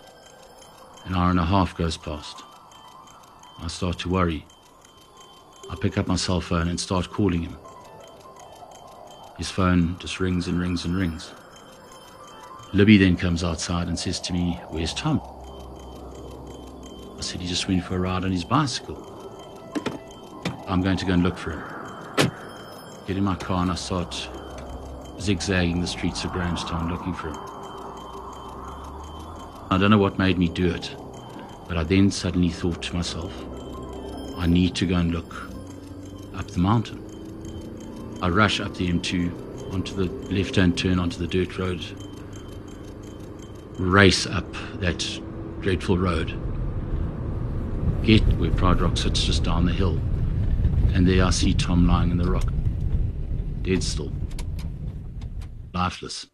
[1.04, 2.42] An hour and a half goes past.
[3.60, 4.46] I start to worry.
[5.70, 7.56] I pick up my cell phone and start calling him.
[9.36, 11.32] His phone just rings and rings and rings.
[12.72, 15.20] Libby then comes outside and says to me, Where's Tom?
[17.18, 19.04] I said, He just went for a ride on his bicycle.
[20.66, 22.32] I'm going to go and look for him.
[23.06, 24.28] Get in my car and I start
[25.20, 27.57] zigzagging the streets of Grahamstown looking for him.
[29.70, 30.94] I don't know what made me do it,
[31.68, 33.32] but I then suddenly thought to myself,
[34.36, 35.34] I need to go and look
[36.34, 37.04] up the mountain.
[38.22, 41.84] I rush up the M2 onto the left hand turn onto the dirt road
[43.78, 45.20] race up that
[45.60, 46.30] dreadful road,
[48.02, 50.00] get where Pride Rock sits just down the hill,
[50.92, 52.52] and there I see Tom lying in the rock,
[53.62, 54.12] dead still,
[55.72, 56.26] lifeless.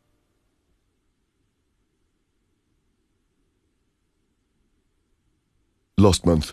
[6.04, 6.52] Last month,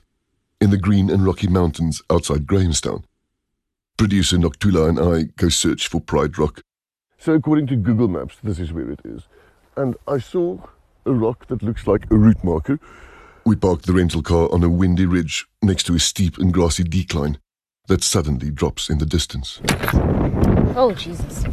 [0.62, 3.04] in the Green and Rocky Mountains outside Grahamstown,
[3.98, 6.62] producer Nokuthula and I go search for Pride Rock.
[7.18, 9.24] So according to Google Maps, this is where it is.
[9.76, 10.60] And I saw
[11.06, 12.80] a rock that looks like a route marker.
[13.46, 16.86] We parked the rental car on a windy ridge next to a steep and grassy
[16.86, 17.38] decline
[17.88, 19.60] that suddenly drops in the distance.
[20.78, 21.44] Oh, Jesus.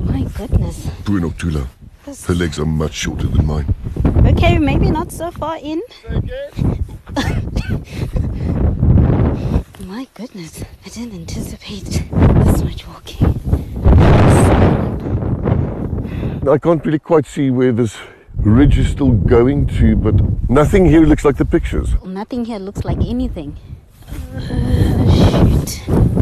[0.00, 0.90] My goodness.
[1.06, 1.68] Poor Nokuthula.
[2.26, 3.74] Her legs are much shorter than mine.
[4.16, 5.82] Okay, maybe not so far in.
[9.86, 13.34] My goodness, I didn't anticipate this much walking.
[16.48, 17.96] I can't really quite see where this
[18.36, 20.14] ridge is still going to, but
[20.50, 21.94] nothing here looks like the pictures.
[22.04, 23.56] Nothing here looks like anything.
[24.34, 24.40] Uh,
[25.10, 26.13] shoot.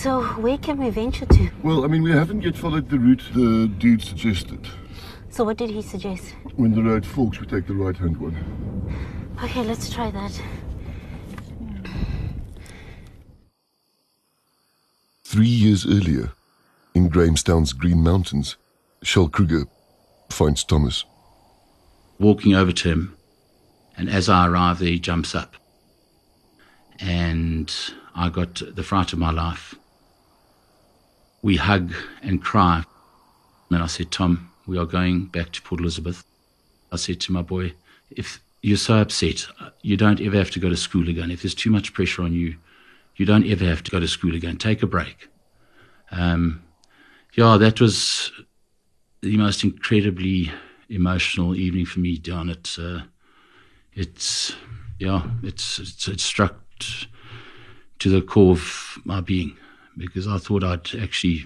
[0.00, 1.50] So, where can we venture to?
[1.62, 4.66] Well, I mean, we haven't yet followed the route the dude suggested.
[5.28, 6.34] So, what did he suggest?
[6.56, 8.34] When the road forks, we take the right hand one.
[9.44, 10.42] Okay, let's try that.
[15.22, 16.32] Three years earlier,
[16.94, 18.56] in Grahamstown's Green Mountains,
[19.02, 19.66] Shell Kruger
[20.30, 21.04] finds Thomas.
[22.18, 23.18] Walking over to him,
[23.98, 25.56] and as I arrive there, he jumps up.
[26.98, 27.70] And
[28.14, 29.74] I got the fright of my life.
[31.42, 32.84] We hug and cry.
[33.70, 36.24] And I said, Tom, we are going back to Port Elizabeth.
[36.92, 37.74] I said to my boy,
[38.10, 39.46] if you're so upset,
[39.82, 41.30] you don't ever have to go to school again.
[41.30, 42.56] If there's too much pressure on you,
[43.16, 44.56] you don't ever have to go to school again.
[44.56, 45.28] Take a break.
[46.10, 46.62] Um,
[47.34, 48.32] yeah, that was
[49.22, 50.50] the most incredibly
[50.88, 52.76] emotional evening for me down at.
[52.78, 53.00] Uh,
[53.94, 54.54] it's
[54.98, 56.56] yeah, it's, it's it struck
[57.98, 59.56] to the core of my being
[60.00, 61.44] because I thought I'd actually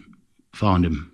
[0.55, 1.13] found him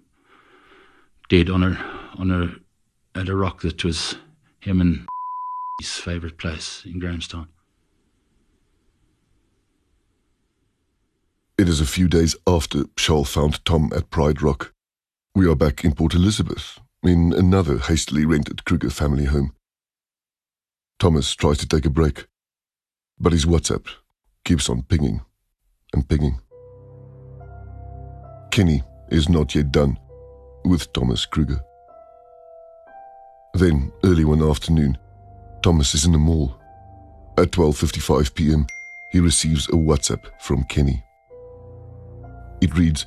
[1.29, 1.79] dead on a
[2.19, 4.17] on a at a rock that was
[4.61, 5.07] him and
[5.81, 7.49] his favourite place in Grahamstown.
[11.59, 14.73] It is a few days after Charles found Tom at Pride Rock.
[15.35, 19.53] We are back in Port Elizabeth, in another hastily rented Kruger family home.
[20.99, 22.27] Thomas tries to take a break,
[23.19, 23.87] but his WhatsApp
[24.45, 25.23] keeps on pinging
[25.93, 26.41] and pinging.
[28.51, 29.97] Kenny is not yet done
[30.65, 31.61] with Thomas Kruger.
[33.55, 34.99] Then, early one afternoon,
[35.63, 36.57] Thomas is in the mall.
[37.39, 38.67] At 12:55 p.m.,
[39.13, 41.03] he receives a WhatsApp from Kenny.
[42.61, 43.07] It reads,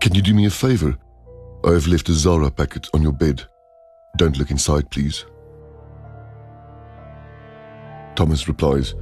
[0.00, 0.96] Can you do me a favor?
[1.64, 3.42] I have left a Zara packet on your bed.
[4.16, 5.24] Don't look inside, please.
[8.16, 8.94] Thomas replies,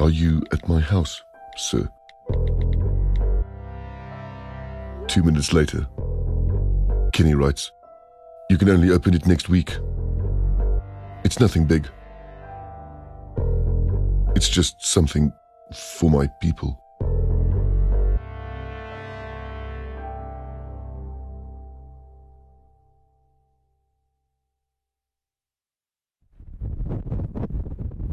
[0.00, 1.22] Are you at my house,
[1.56, 1.88] sir?
[5.18, 5.84] Two minutes later,
[7.12, 7.72] Kenny writes,
[8.50, 9.76] You can only open it next week.
[11.24, 11.88] It's nothing big.
[14.36, 15.32] It's just something
[15.74, 16.80] for my people.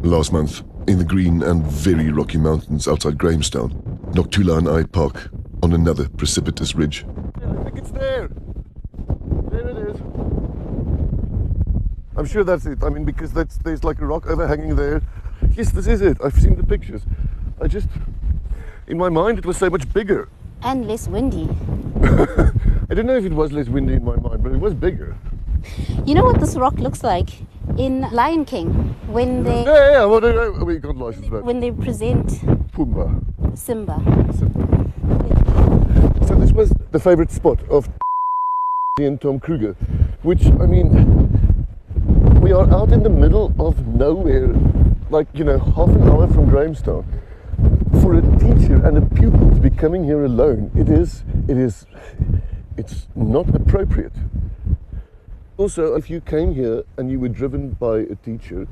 [0.01, 3.73] Last month, in the green and very rocky mountains outside Grahamstown,
[4.15, 5.29] Nokuthula and I park
[5.65, 7.05] on another precipitous ridge.
[7.41, 8.29] Yeah, I think it's there.
[9.49, 9.99] There it is.
[12.15, 12.83] I'm sure that's it.
[12.83, 15.01] I mean, because that's, there's like a rock overhanging there.
[15.57, 16.17] Yes, this is it.
[16.23, 17.01] I've seen the pictures.
[17.59, 17.87] I just,
[18.85, 20.29] in my mind, it was so much bigger.
[20.61, 21.49] And less windy.
[22.89, 25.17] I don't know if it was less windy in my mind, but it was bigger.
[26.05, 27.29] You know what this rock looks like?
[27.77, 31.43] in Lion King when they yeah yeah well, they, we got license back.
[31.43, 32.27] when they present
[32.71, 33.09] Pumbaa
[33.57, 33.99] Simba.
[34.37, 34.84] Simba.
[36.95, 37.89] The favorite spot of
[38.99, 39.73] and Tom Kruger,
[40.23, 40.87] which, I mean,
[42.39, 44.55] we are out in the middle of nowhere,
[45.09, 47.05] like, you know, half an hour from Grahamstown.
[48.01, 51.85] For a teacher and a pupil to be coming here alone, it is, it is,
[52.77, 54.15] it's not appropriate.
[55.57, 58.69] Also, if you came here and you were driven by a teacher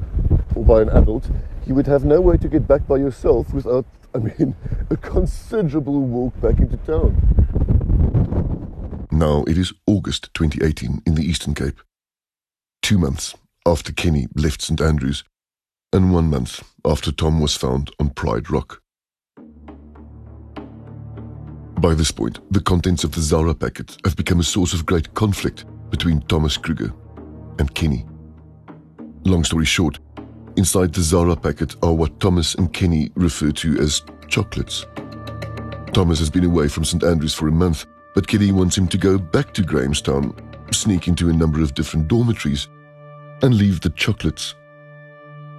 [0.56, 1.30] or by an adult,
[1.68, 4.56] you would have no way to get back by yourself without, I mean,
[4.90, 7.44] a considerable walk back into town.
[9.14, 11.80] Now it is August 2018 in the Eastern Cape.
[12.82, 15.24] Two months after Kenny left St Andrews,
[15.94, 18.82] and one month after Tom was found on Pride Rock.
[21.80, 25.14] By this point, the contents of the Zara packet have become a source of great
[25.14, 26.92] conflict between Thomas Kruger
[27.60, 28.08] and Kenny.
[29.26, 30.00] Long story short,
[30.58, 34.88] inside the Zara packet are what Thomas and Kenny refer to as chocolates.
[35.94, 38.98] Thomas has been away from St Andrews for a month, but Kenny wants him to
[38.98, 40.36] go back to Grahamstown,
[40.72, 42.68] sneak into a number of different dormitories,
[43.42, 44.56] and leave the chocolates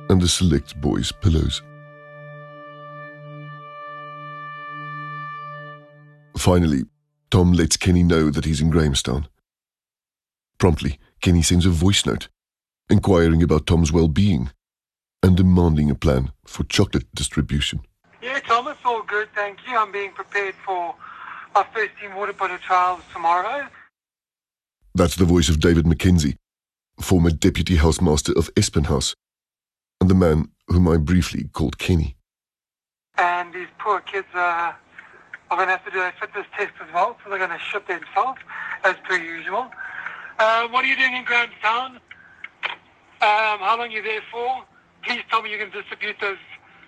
[0.09, 1.63] and the select boys' pillows.
[6.37, 6.83] Finally,
[7.31, 9.27] Tom lets Kenny know that he's in Grahamstown.
[10.59, 12.29] Promptly, Kenny sends a voice note
[12.91, 14.51] inquiring about Tom's well being
[15.23, 17.81] and demanding a plan for chocolate distribution.
[18.23, 19.77] Yeah, Tom, Thomas, all good, thank you.
[19.77, 20.95] I'm being prepared for
[21.55, 23.69] our first team water polo trials tomorrow.
[24.95, 26.37] That's the voice of David McKenzie,
[27.01, 29.15] former deputy housemaster of Espin House,
[30.01, 32.17] and the man whom I briefly called Kenny.
[33.19, 34.73] And these poor kids uh,
[35.51, 37.59] are going to have to do a fitness test as well, so they're going to
[37.59, 38.41] ship themselves,
[38.83, 39.71] as per usual.
[40.39, 42.01] Uh, what are you doing in Grahamstown?
[43.21, 44.65] Um, how long are you there for?
[45.05, 46.39] Please tell me you can distribute those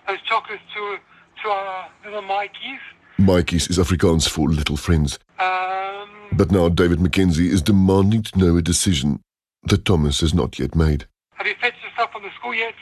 [0.08, 0.96] those chocolates to
[1.42, 2.80] to our little maatjies.
[3.18, 5.18] Mikey's is Afrikaans for little friends.
[5.38, 9.20] Um, But now David McKenzie is demanding to know a decision
[9.64, 11.06] that Thomas has not yet made.
[11.32, 12.74] have you fetched yourself from the school yet?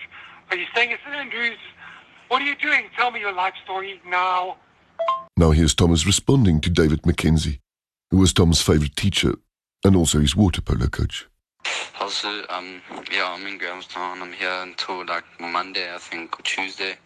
[0.50, 1.58] Are you staying at St Andrews?
[2.28, 2.84] What are you doing?
[2.96, 4.56] Tell me your life story now.
[5.36, 7.58] Now here's Thomas responding to David McKenzie,
[8.10, 9.34] who was Tom's favorite teacher
[9.84, 11.26] and also his water polo coach.
[12.00, 14.20] Also, um, yeah, I'm in Grahamstown.
[14.20, 16.96] I'm here until like Monday, I think, or Tuesday.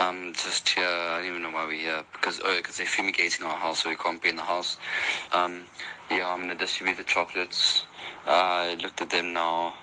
[0.00, 0.84] Um, just here.
[0.84, 3.90] I don't even know why we're here because oh, because they're fumigating our house, so
[3.90, 4.76] we can't be in the house.
[5.32, 5.62] Um,
[6.10, 7.84] yeah, I'm gonna distribute the chocolates.
[8.26, 9.74] I looked at them now.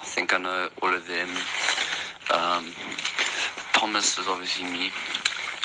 [0.00, 1.28] I think I know all of them.
[2.32, 2.72] Um,
[3.74, 4.90] Thomas is obviously me.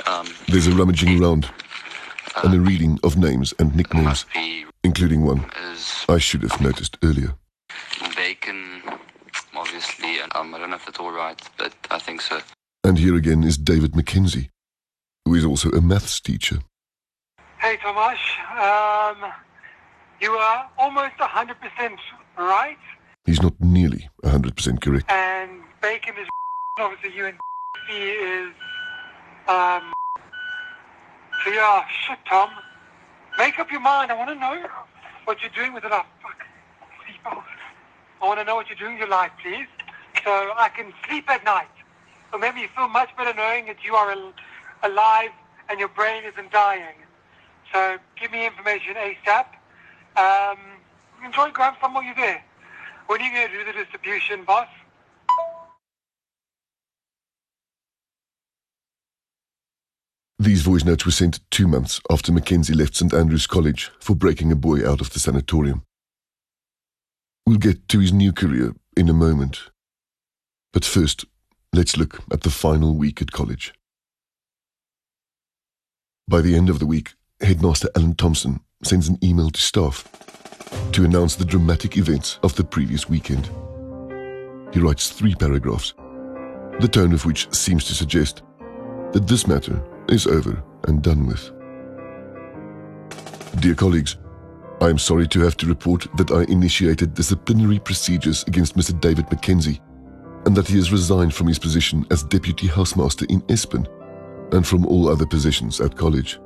[0.08, 1.50] Um, There's a rummaging around
[2.44, 4.26] and a reading of names and nicknames,
[4.84, 5.46] including one
[6.10, 7.36] I should have noticed earlier.
[9.76, 10.20] Bacon, obviously.
[10.24, 12.40] and, Um, I don't know if that's all right, but I think so.
[12.84, 14.50] And here again is David McKenzie,
[15.26, 16.58] who is also a maths teacher.
[17.60, 18.18] Hey, Tomasz.
[18.58, 19.32] Um,
[20.22, 21.98] you are almost 100%
[22.38, 22.78] right,
[23.26, 25.10] He's not nearly 100% correct.
[25.10, 25.50] and
[25.82, 26.28] bacon is
[26.80, 27.38] obviously you and
[27.90, 28.54] he is.
[29.48, 29.92] Um,
[31.44, 32.50] so yeah, shit, Tom.
[33.40, 34.12] Make up your mind.
[34.12, 34.68] I want to know
[35.26, 35.92] what you're doing with it.
[35.92, 36.38] Oh, fuck.
[37.04, 37.44] Sleep off.
[38.22, 39.68] I want to know what you're doing with your life, please,
[40.24, 41.68] so I can sleep at night.
[42.34, 44.34] Or maybe you feel much better knowing that you are al-
[44.84, 45.32] alive
[45.70, 46.96] and your brain isn't dying.
[47.74, 49.46] So give me information ASAP.
[50.18, 50.58] Um,
[51.24, 52.44] enjoy Grahamstown while you're there.
[53.08, 54.68] When are you going to do the distribution, boss?
[60.40, 64.52] These voice notes were sent two months after Mackenzie left St Andrews College for breaking
[64.52, 65.84] a boy out of the sanatorium.
[67.48, 69.70] We'll get to his new career in a moment.
[70.74, 71.26] But first,
[71.74, 73.72] let's look at the final week at college.
[76.28, 80.10] By the end of the week, Headmaster Alan Thompson sends an email to staff
[80.94, 83.46] to announce the dramatic events of the previous weekend.
[84.74, 85.94] He writes three paragraphs,
[86.80, 88.42] the tone of which seems to suggest
[89.12, 91.52] that this matter is over and done with.
[93.62, 94.18] Dear colleagues,
[94.82, 99.00] I am sorry to have to report that I initiated disciplinary procedures against Mr.
[99.00, 99.80] David Mackenzie
[100.46, 103.88] and that he has resigned from his position as Deputy Housemaster in Espin
[104.54, 106.40] and from all other positions at college.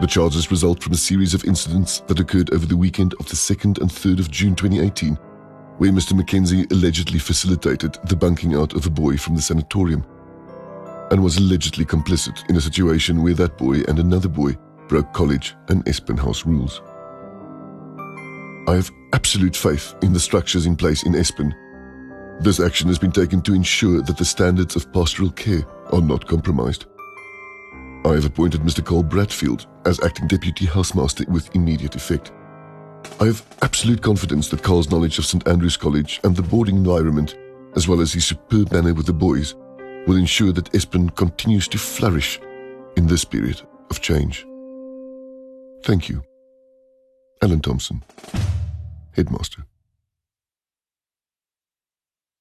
[0.00, 3.36] The charges result from a series of incidents that occurred over the weekend of the
[3.36, 5.14] 2nd and 3rd of June 2018,
[5.78, 6.14] where Mr.
[6.14, 10.04] Mackenzie allegedly facilitated the bunking out of a boy from the sanatorium
[11.10, 14.54] and was allegedly complicit in a situation where that boy and another boy
[14.90, 16.82] broke college and Espin House rules.
[18.66, 21.54] I have absolute faith in the structures in place in Espin.
[22.42, 26.26] This action has been taken to ensure that the standards of pastoral care are not
[26.26, 26.86] compromised.
[28.04, 28.84] I have appointed Mr.
[28.84, 32.32] Cole Bradfield as acting deputy housemaster with immediate effect.
[33.20, 37.36] I have absolute confidence that Carl's knowledge of St Andrew's College and the boarding environment,
[37.76, 39.54] as well as his superb manner with the boys,
[40.08, 42.40] will ensure that Espin continues to flourish
[42.96, 44.46] in this period of change.
[45.82, 46.22] Thank you.
[47.42, 48.02] Alan Thompson,
[49.16, 49.64] Headmaster.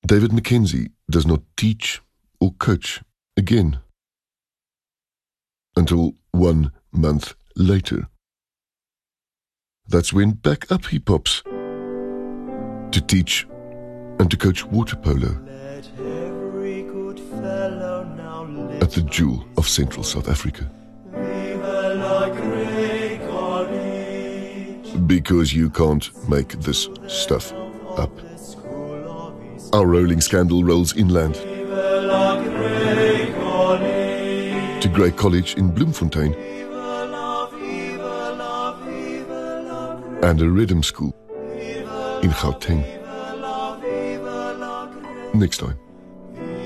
[0.06, 2.02] David Mackenzie does not teach
[2.42, 3.02] or coach
[3.38, 3.80] again
[5.76, 8.08] until one month later.
[9.88, 13.48] That's when back up he pops to teach
[14.20, 15.32] and to coach water polo
[18.82, 20.70] at the Jewel of Central South Africa.
[25.08, 27.54] Because you can't make this stuff
[27.98, 28.12] up.
[29.74, 31.36] Our rolling scandal rolls inland
[34.82, 36.34] to Grey College in Bloemfontein
[40.24, 41.14] and a rhythm school
[42.22, 42.84] in Gauteng.
[45.34, 45.78] Next time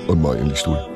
[0.08, 0.93] on My Only Story.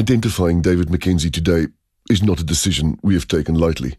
[0.00, 1.66] Identifying David Mackenzie today
[2.08, 3.98] is not a decision we have taken lightly.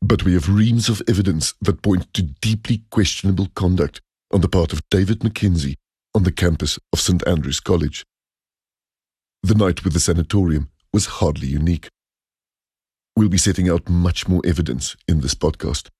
[0.00, 4.00] But we have reams of evidence that point to deeply questionable conduct
[4.32, 5.76] on the part of David Mackenzie
[6.14, 8.06] on the campus of St Andrew's College.
[9.42, 11.88] The night with the sanatorium was hardly unique.
[13.14, 15.90] We'll be setting out much more evidence in this podcast.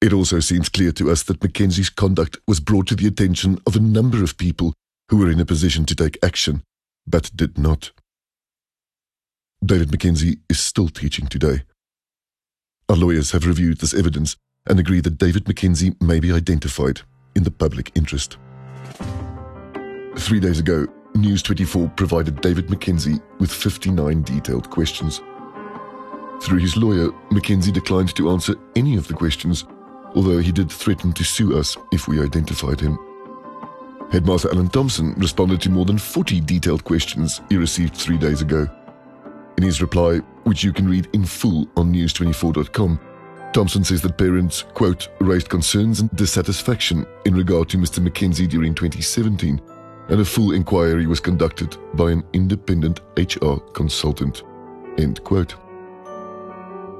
[0.00, 3.76] It also seems clear to us that Mackenzie's conduct was brought to the attention of
[3.76, 4.72] a number of people
[5.10, 6.62] who were in a position to take action,
[7.06, 7.90] but did not.
[9.64, 11.62] David Mackenzie is still teaching today.
[12.90, 14.36] Our lawyers have reviewed this evidence
[14.66, 17.00] and agree that David Mackenzie may be identified
[17.34, 18.36] in the public interest.
[20.18, 25.22] Three days ago, News 24 provided David Mackenzie with 59 detailed questions.
[26.42, 29.64] Through his lawyer, Mackenzie declined to answer any of the questions,
[30.14, 32.98] although he did threaten to sue us if we identified him.
[34.10, 38.68] Headmaster Alan Thompson responded to more than 40 detailed questions he received three days ago.
[39.56, 42.98] In his reply, which you can read in full on news24.com,
[43.52, 48.02] Thompson says that parents, quote, raised concerns and dissatisfaction in regard to Mr.
[48.02, 49.60] Mackenzie during 2017,
[50.08, 54.42] and a full inquiry was conducted by an independent HR consultant,
[54.98, 55.54] end quote.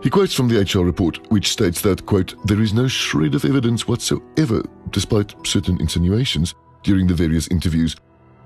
[0.04, 3.44] He quotes from the HR report, which states that, quote, there is no shred of
[3.44, 7.96] evidence whatsoever, despite certain insinuations during the various interviews,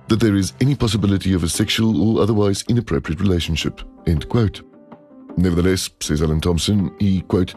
[0.09, 4.62] that there is any possibility of a sexual or otherwise inappropriate relationship, end quote.
[5.36, 7.54] Nevertheless, says Alan Thompson, he, quote,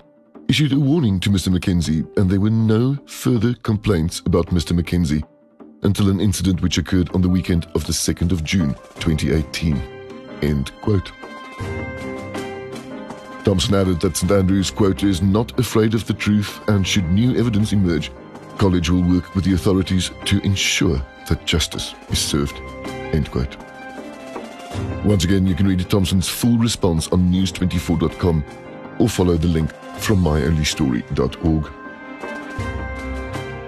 [0.47, 1.51] issued a warning to Mr.
[1.51, 4.75] Mackenzie, and there were no further complaints about Mr.
[4.75, 5.23] Mackenzie
[5.83, 9.81] until an incident which occurred on the weekend of the 2nd of June 2018.
[10.41, 11.11] End quote.
[13.43, 17.35] Thompson added that St Andrews, quote, is not afraid of the truth and should new
[17.35, 18.11] evidence emerge,
[18.57, 22.55] college will work with the authorities to ensure that justice is served,
[23.13, 23.57] end quote.
[25.03, 28.43] Once again, you can read Thompson's full response on news24.com
[28.99, 31.71] or follow the link from myonlystory.org.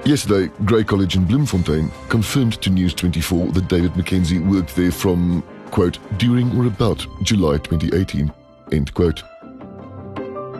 [0.05, 5.41] Yesterday, Grey College in Bloemfontein confirmed to News24 that David Mackenzie worked there from,
[5.71, 8.31] quote, during or about July 2018,
[8.73, 9.23] end quote.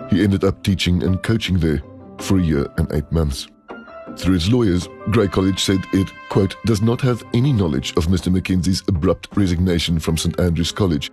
[0.10, 1.84] He ended up teaching and coaching there
[2.20, 3.48] for a year and eight months.
[4.18, 8.32] Through its lawyers, Grey College said it, quote, does not have any knowledge of Mr.
[8.32, 11.11] Mackenzie's abrupt resignation from St Andrew's College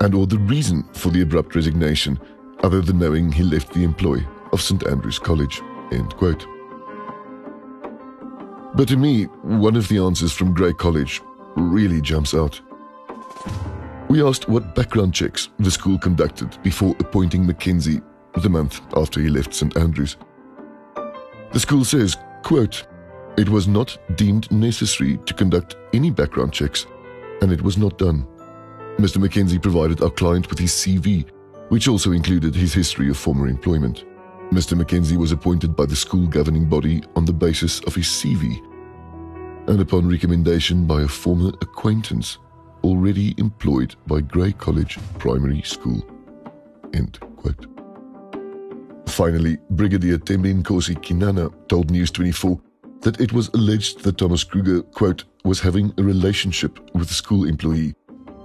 [0.00, 2.18] and or the reason for the abrupt resignation
[2.62, 6.46] other than knowing he left the employ of St Andrew's College, end quote.
[8.74, 11.20] But to me, one of the answers from Grey College
[11.56, 12.60] really jumps out.
[14.08, 18.00] We asked what background checks the school conducted before appointing Mackenzie
[18.36, 20.16] the month after he left St Andrews.
[21.52, 22.86] The school says, quote,
[23.36, 26.86] it was not deemed necessary to conduct any background checks,
[27.40, 28.26] and it was not done.
[28.98, 29.18] Mr.
[29.18, 31.28] Mackenzie provided our client with his CV,
[31.70, 34.04] which also included his history of former employment.
[34.50, 34.76] Mr.
[34.76, 38.60] Mackenzie was appointed by the school governing body on the basis of his CV
[39.68, 42.38] and upon recommendation by a former acquaintance
[42.82, 46.04] already employed by Grey College Primary School.
[46.92, 47.71] End quote.
[49.12, 52.58] Finally, Brigadier Thembinkosi Kinana told News24
[53.02, 57.44] that it was alleged that Thomas Kruger, quote, was having a relationship with a school
[57.44, 57.94] employee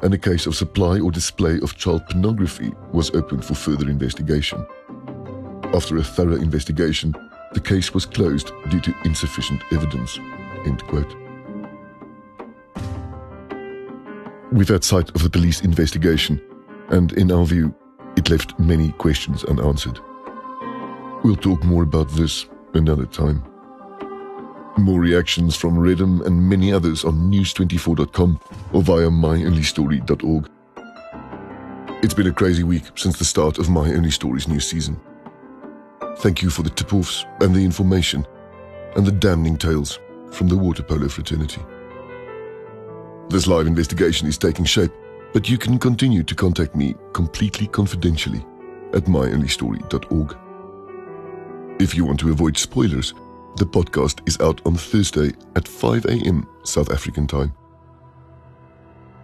[0.02, 4.68] and a case of supply or display of child pornography was opened for further investigation.
[5.74, 7.16] After a thorough investigation,
[7.54, 10.20] the case was closed due to insufficient evidence.
[10.66, 11.16] End quote.
[14.68, 16.42] Had sight of the police investigation,
[16.90, 17.74] and in our view,
[18.18, 20.02] it left many questions unanswered.
[21.24, 23.44] We'll talk more about this another time.
[24.78, 28.40] More reactions from Redham and many others on news24.com
[28.72, 30.50] or via myonlystory.org.
[32.04, 35.00] It's been a crazy week since the start of My Only Stories new season.
[36.18, 38.26] Thank you for the tip offs and the information
[38.96, 40.00] and the damning tales
[40.32, 41.62] from the water polo fraternity.
[43.30, 44.92] This live investigation is taking shape,
[45.34, 48.46] but you can continue to contact me completely confidentially
[48.94, 50.47] at myonlystory.org.
[51.80, 53.14] If you want to avoid spoilers,
[53.58, 56.48] the podcast is out on Thursday at 5 a.m.
[56.64, 57.54] South African time.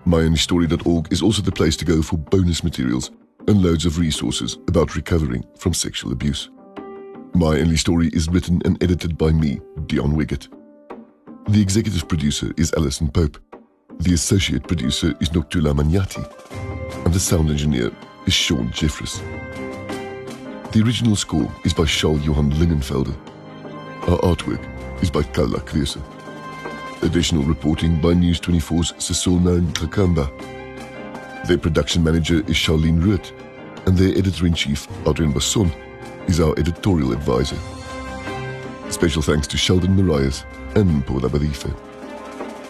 [0.06, 3.10] MyOnlyStory.org is also the place to go for bonus materials
[3.48, 6.52] and loads of resources about recovering from sexual abuse.
[7.34, 10.48] My Only Story is written and edited by me, Deon Wiggett.
[11.52, 13.40] The executive producer is Alison Pope.
[14.00, 16.24] The associate producer is Nokuthula Manyati.
[17.04, 17.92] And the sound engineer
[18.28, 19.73] is Sean Jeffress.
[20.74, 23.16] The original score is by Charles Johan Lingenfelder.
[24.10, 24.60] Our artwork
[25.04, 26.02] is by Kalla Krese.
[27.04, 30.28] Additional reporting by News 24's Cecile Nairn Kakamba.
[31.46, 33.32] Their production manager is Charlene Ruet,
[33.86, 35.72] and their editor-in-chief, Adriaan Basson,
[36.28, 37.60] is our editorial advisor.
[38.90, 40.44] Special thanks to Sheldon Marias
[40.74, 41.70] and Paula Barife.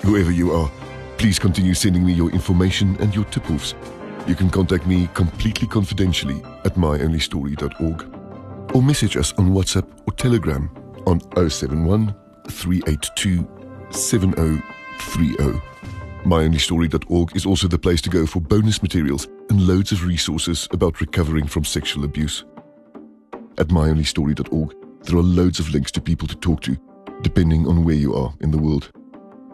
[0.02, 0.70] Whoever you are,
[1.18, 3.76] please continue sending me your information and your tip-offs.
[4.26, 10.70] You can contact me completely confidentially at myonlystory.org or message us on WhatsApp or Telegram
[11.06, 11.20] on
[11.50, 12.16] 071
[12.50, 13.46] 382
[13.92, 15.60] 7030.
[16.24, 21.02] MyOnlyStory.org is also the place to go for bonus materials and loads of resources about
[21.02, 22.46] recovering from sexual abuse.
[23.58, 26.78] At MyOnlyStory.org, there are loads of links to people to talk to,
[27.24, 28.90] depending on where you are in the world.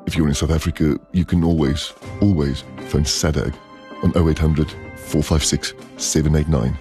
[0.05, 1.91] If you're in South Africa, you can always,
[2.21, 3.55] always phone SADAG
[4.03, 6.77] on 0800 456 789.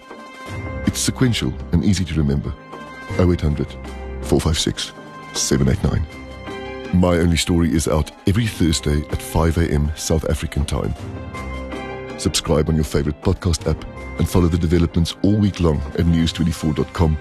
[0.87, 2.53] It's sequential and easy to remember.
[3.19, 3.67] 0800
[4.23, 4.93] 456
[5.35, 7.01] 789.
[7.01, 9.93] My Only Story is out every Thursday at 5 a.m.
[9.95, 10.95] South African time.
[12.19, 13.85] Subscribe on your favorite podcast app
[14.19, 17.17] and follow the developments all week long at news24.com.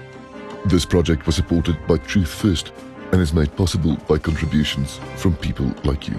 [0.66, 2.72] This project was supported by Truth First
[3.12, 6.18] and is made possible by contributions from people like you.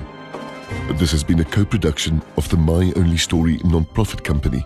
[0.93, 4.65] This has been a co production of the My Only Story non-profit company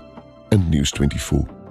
[0.52, 1.63] and News 24.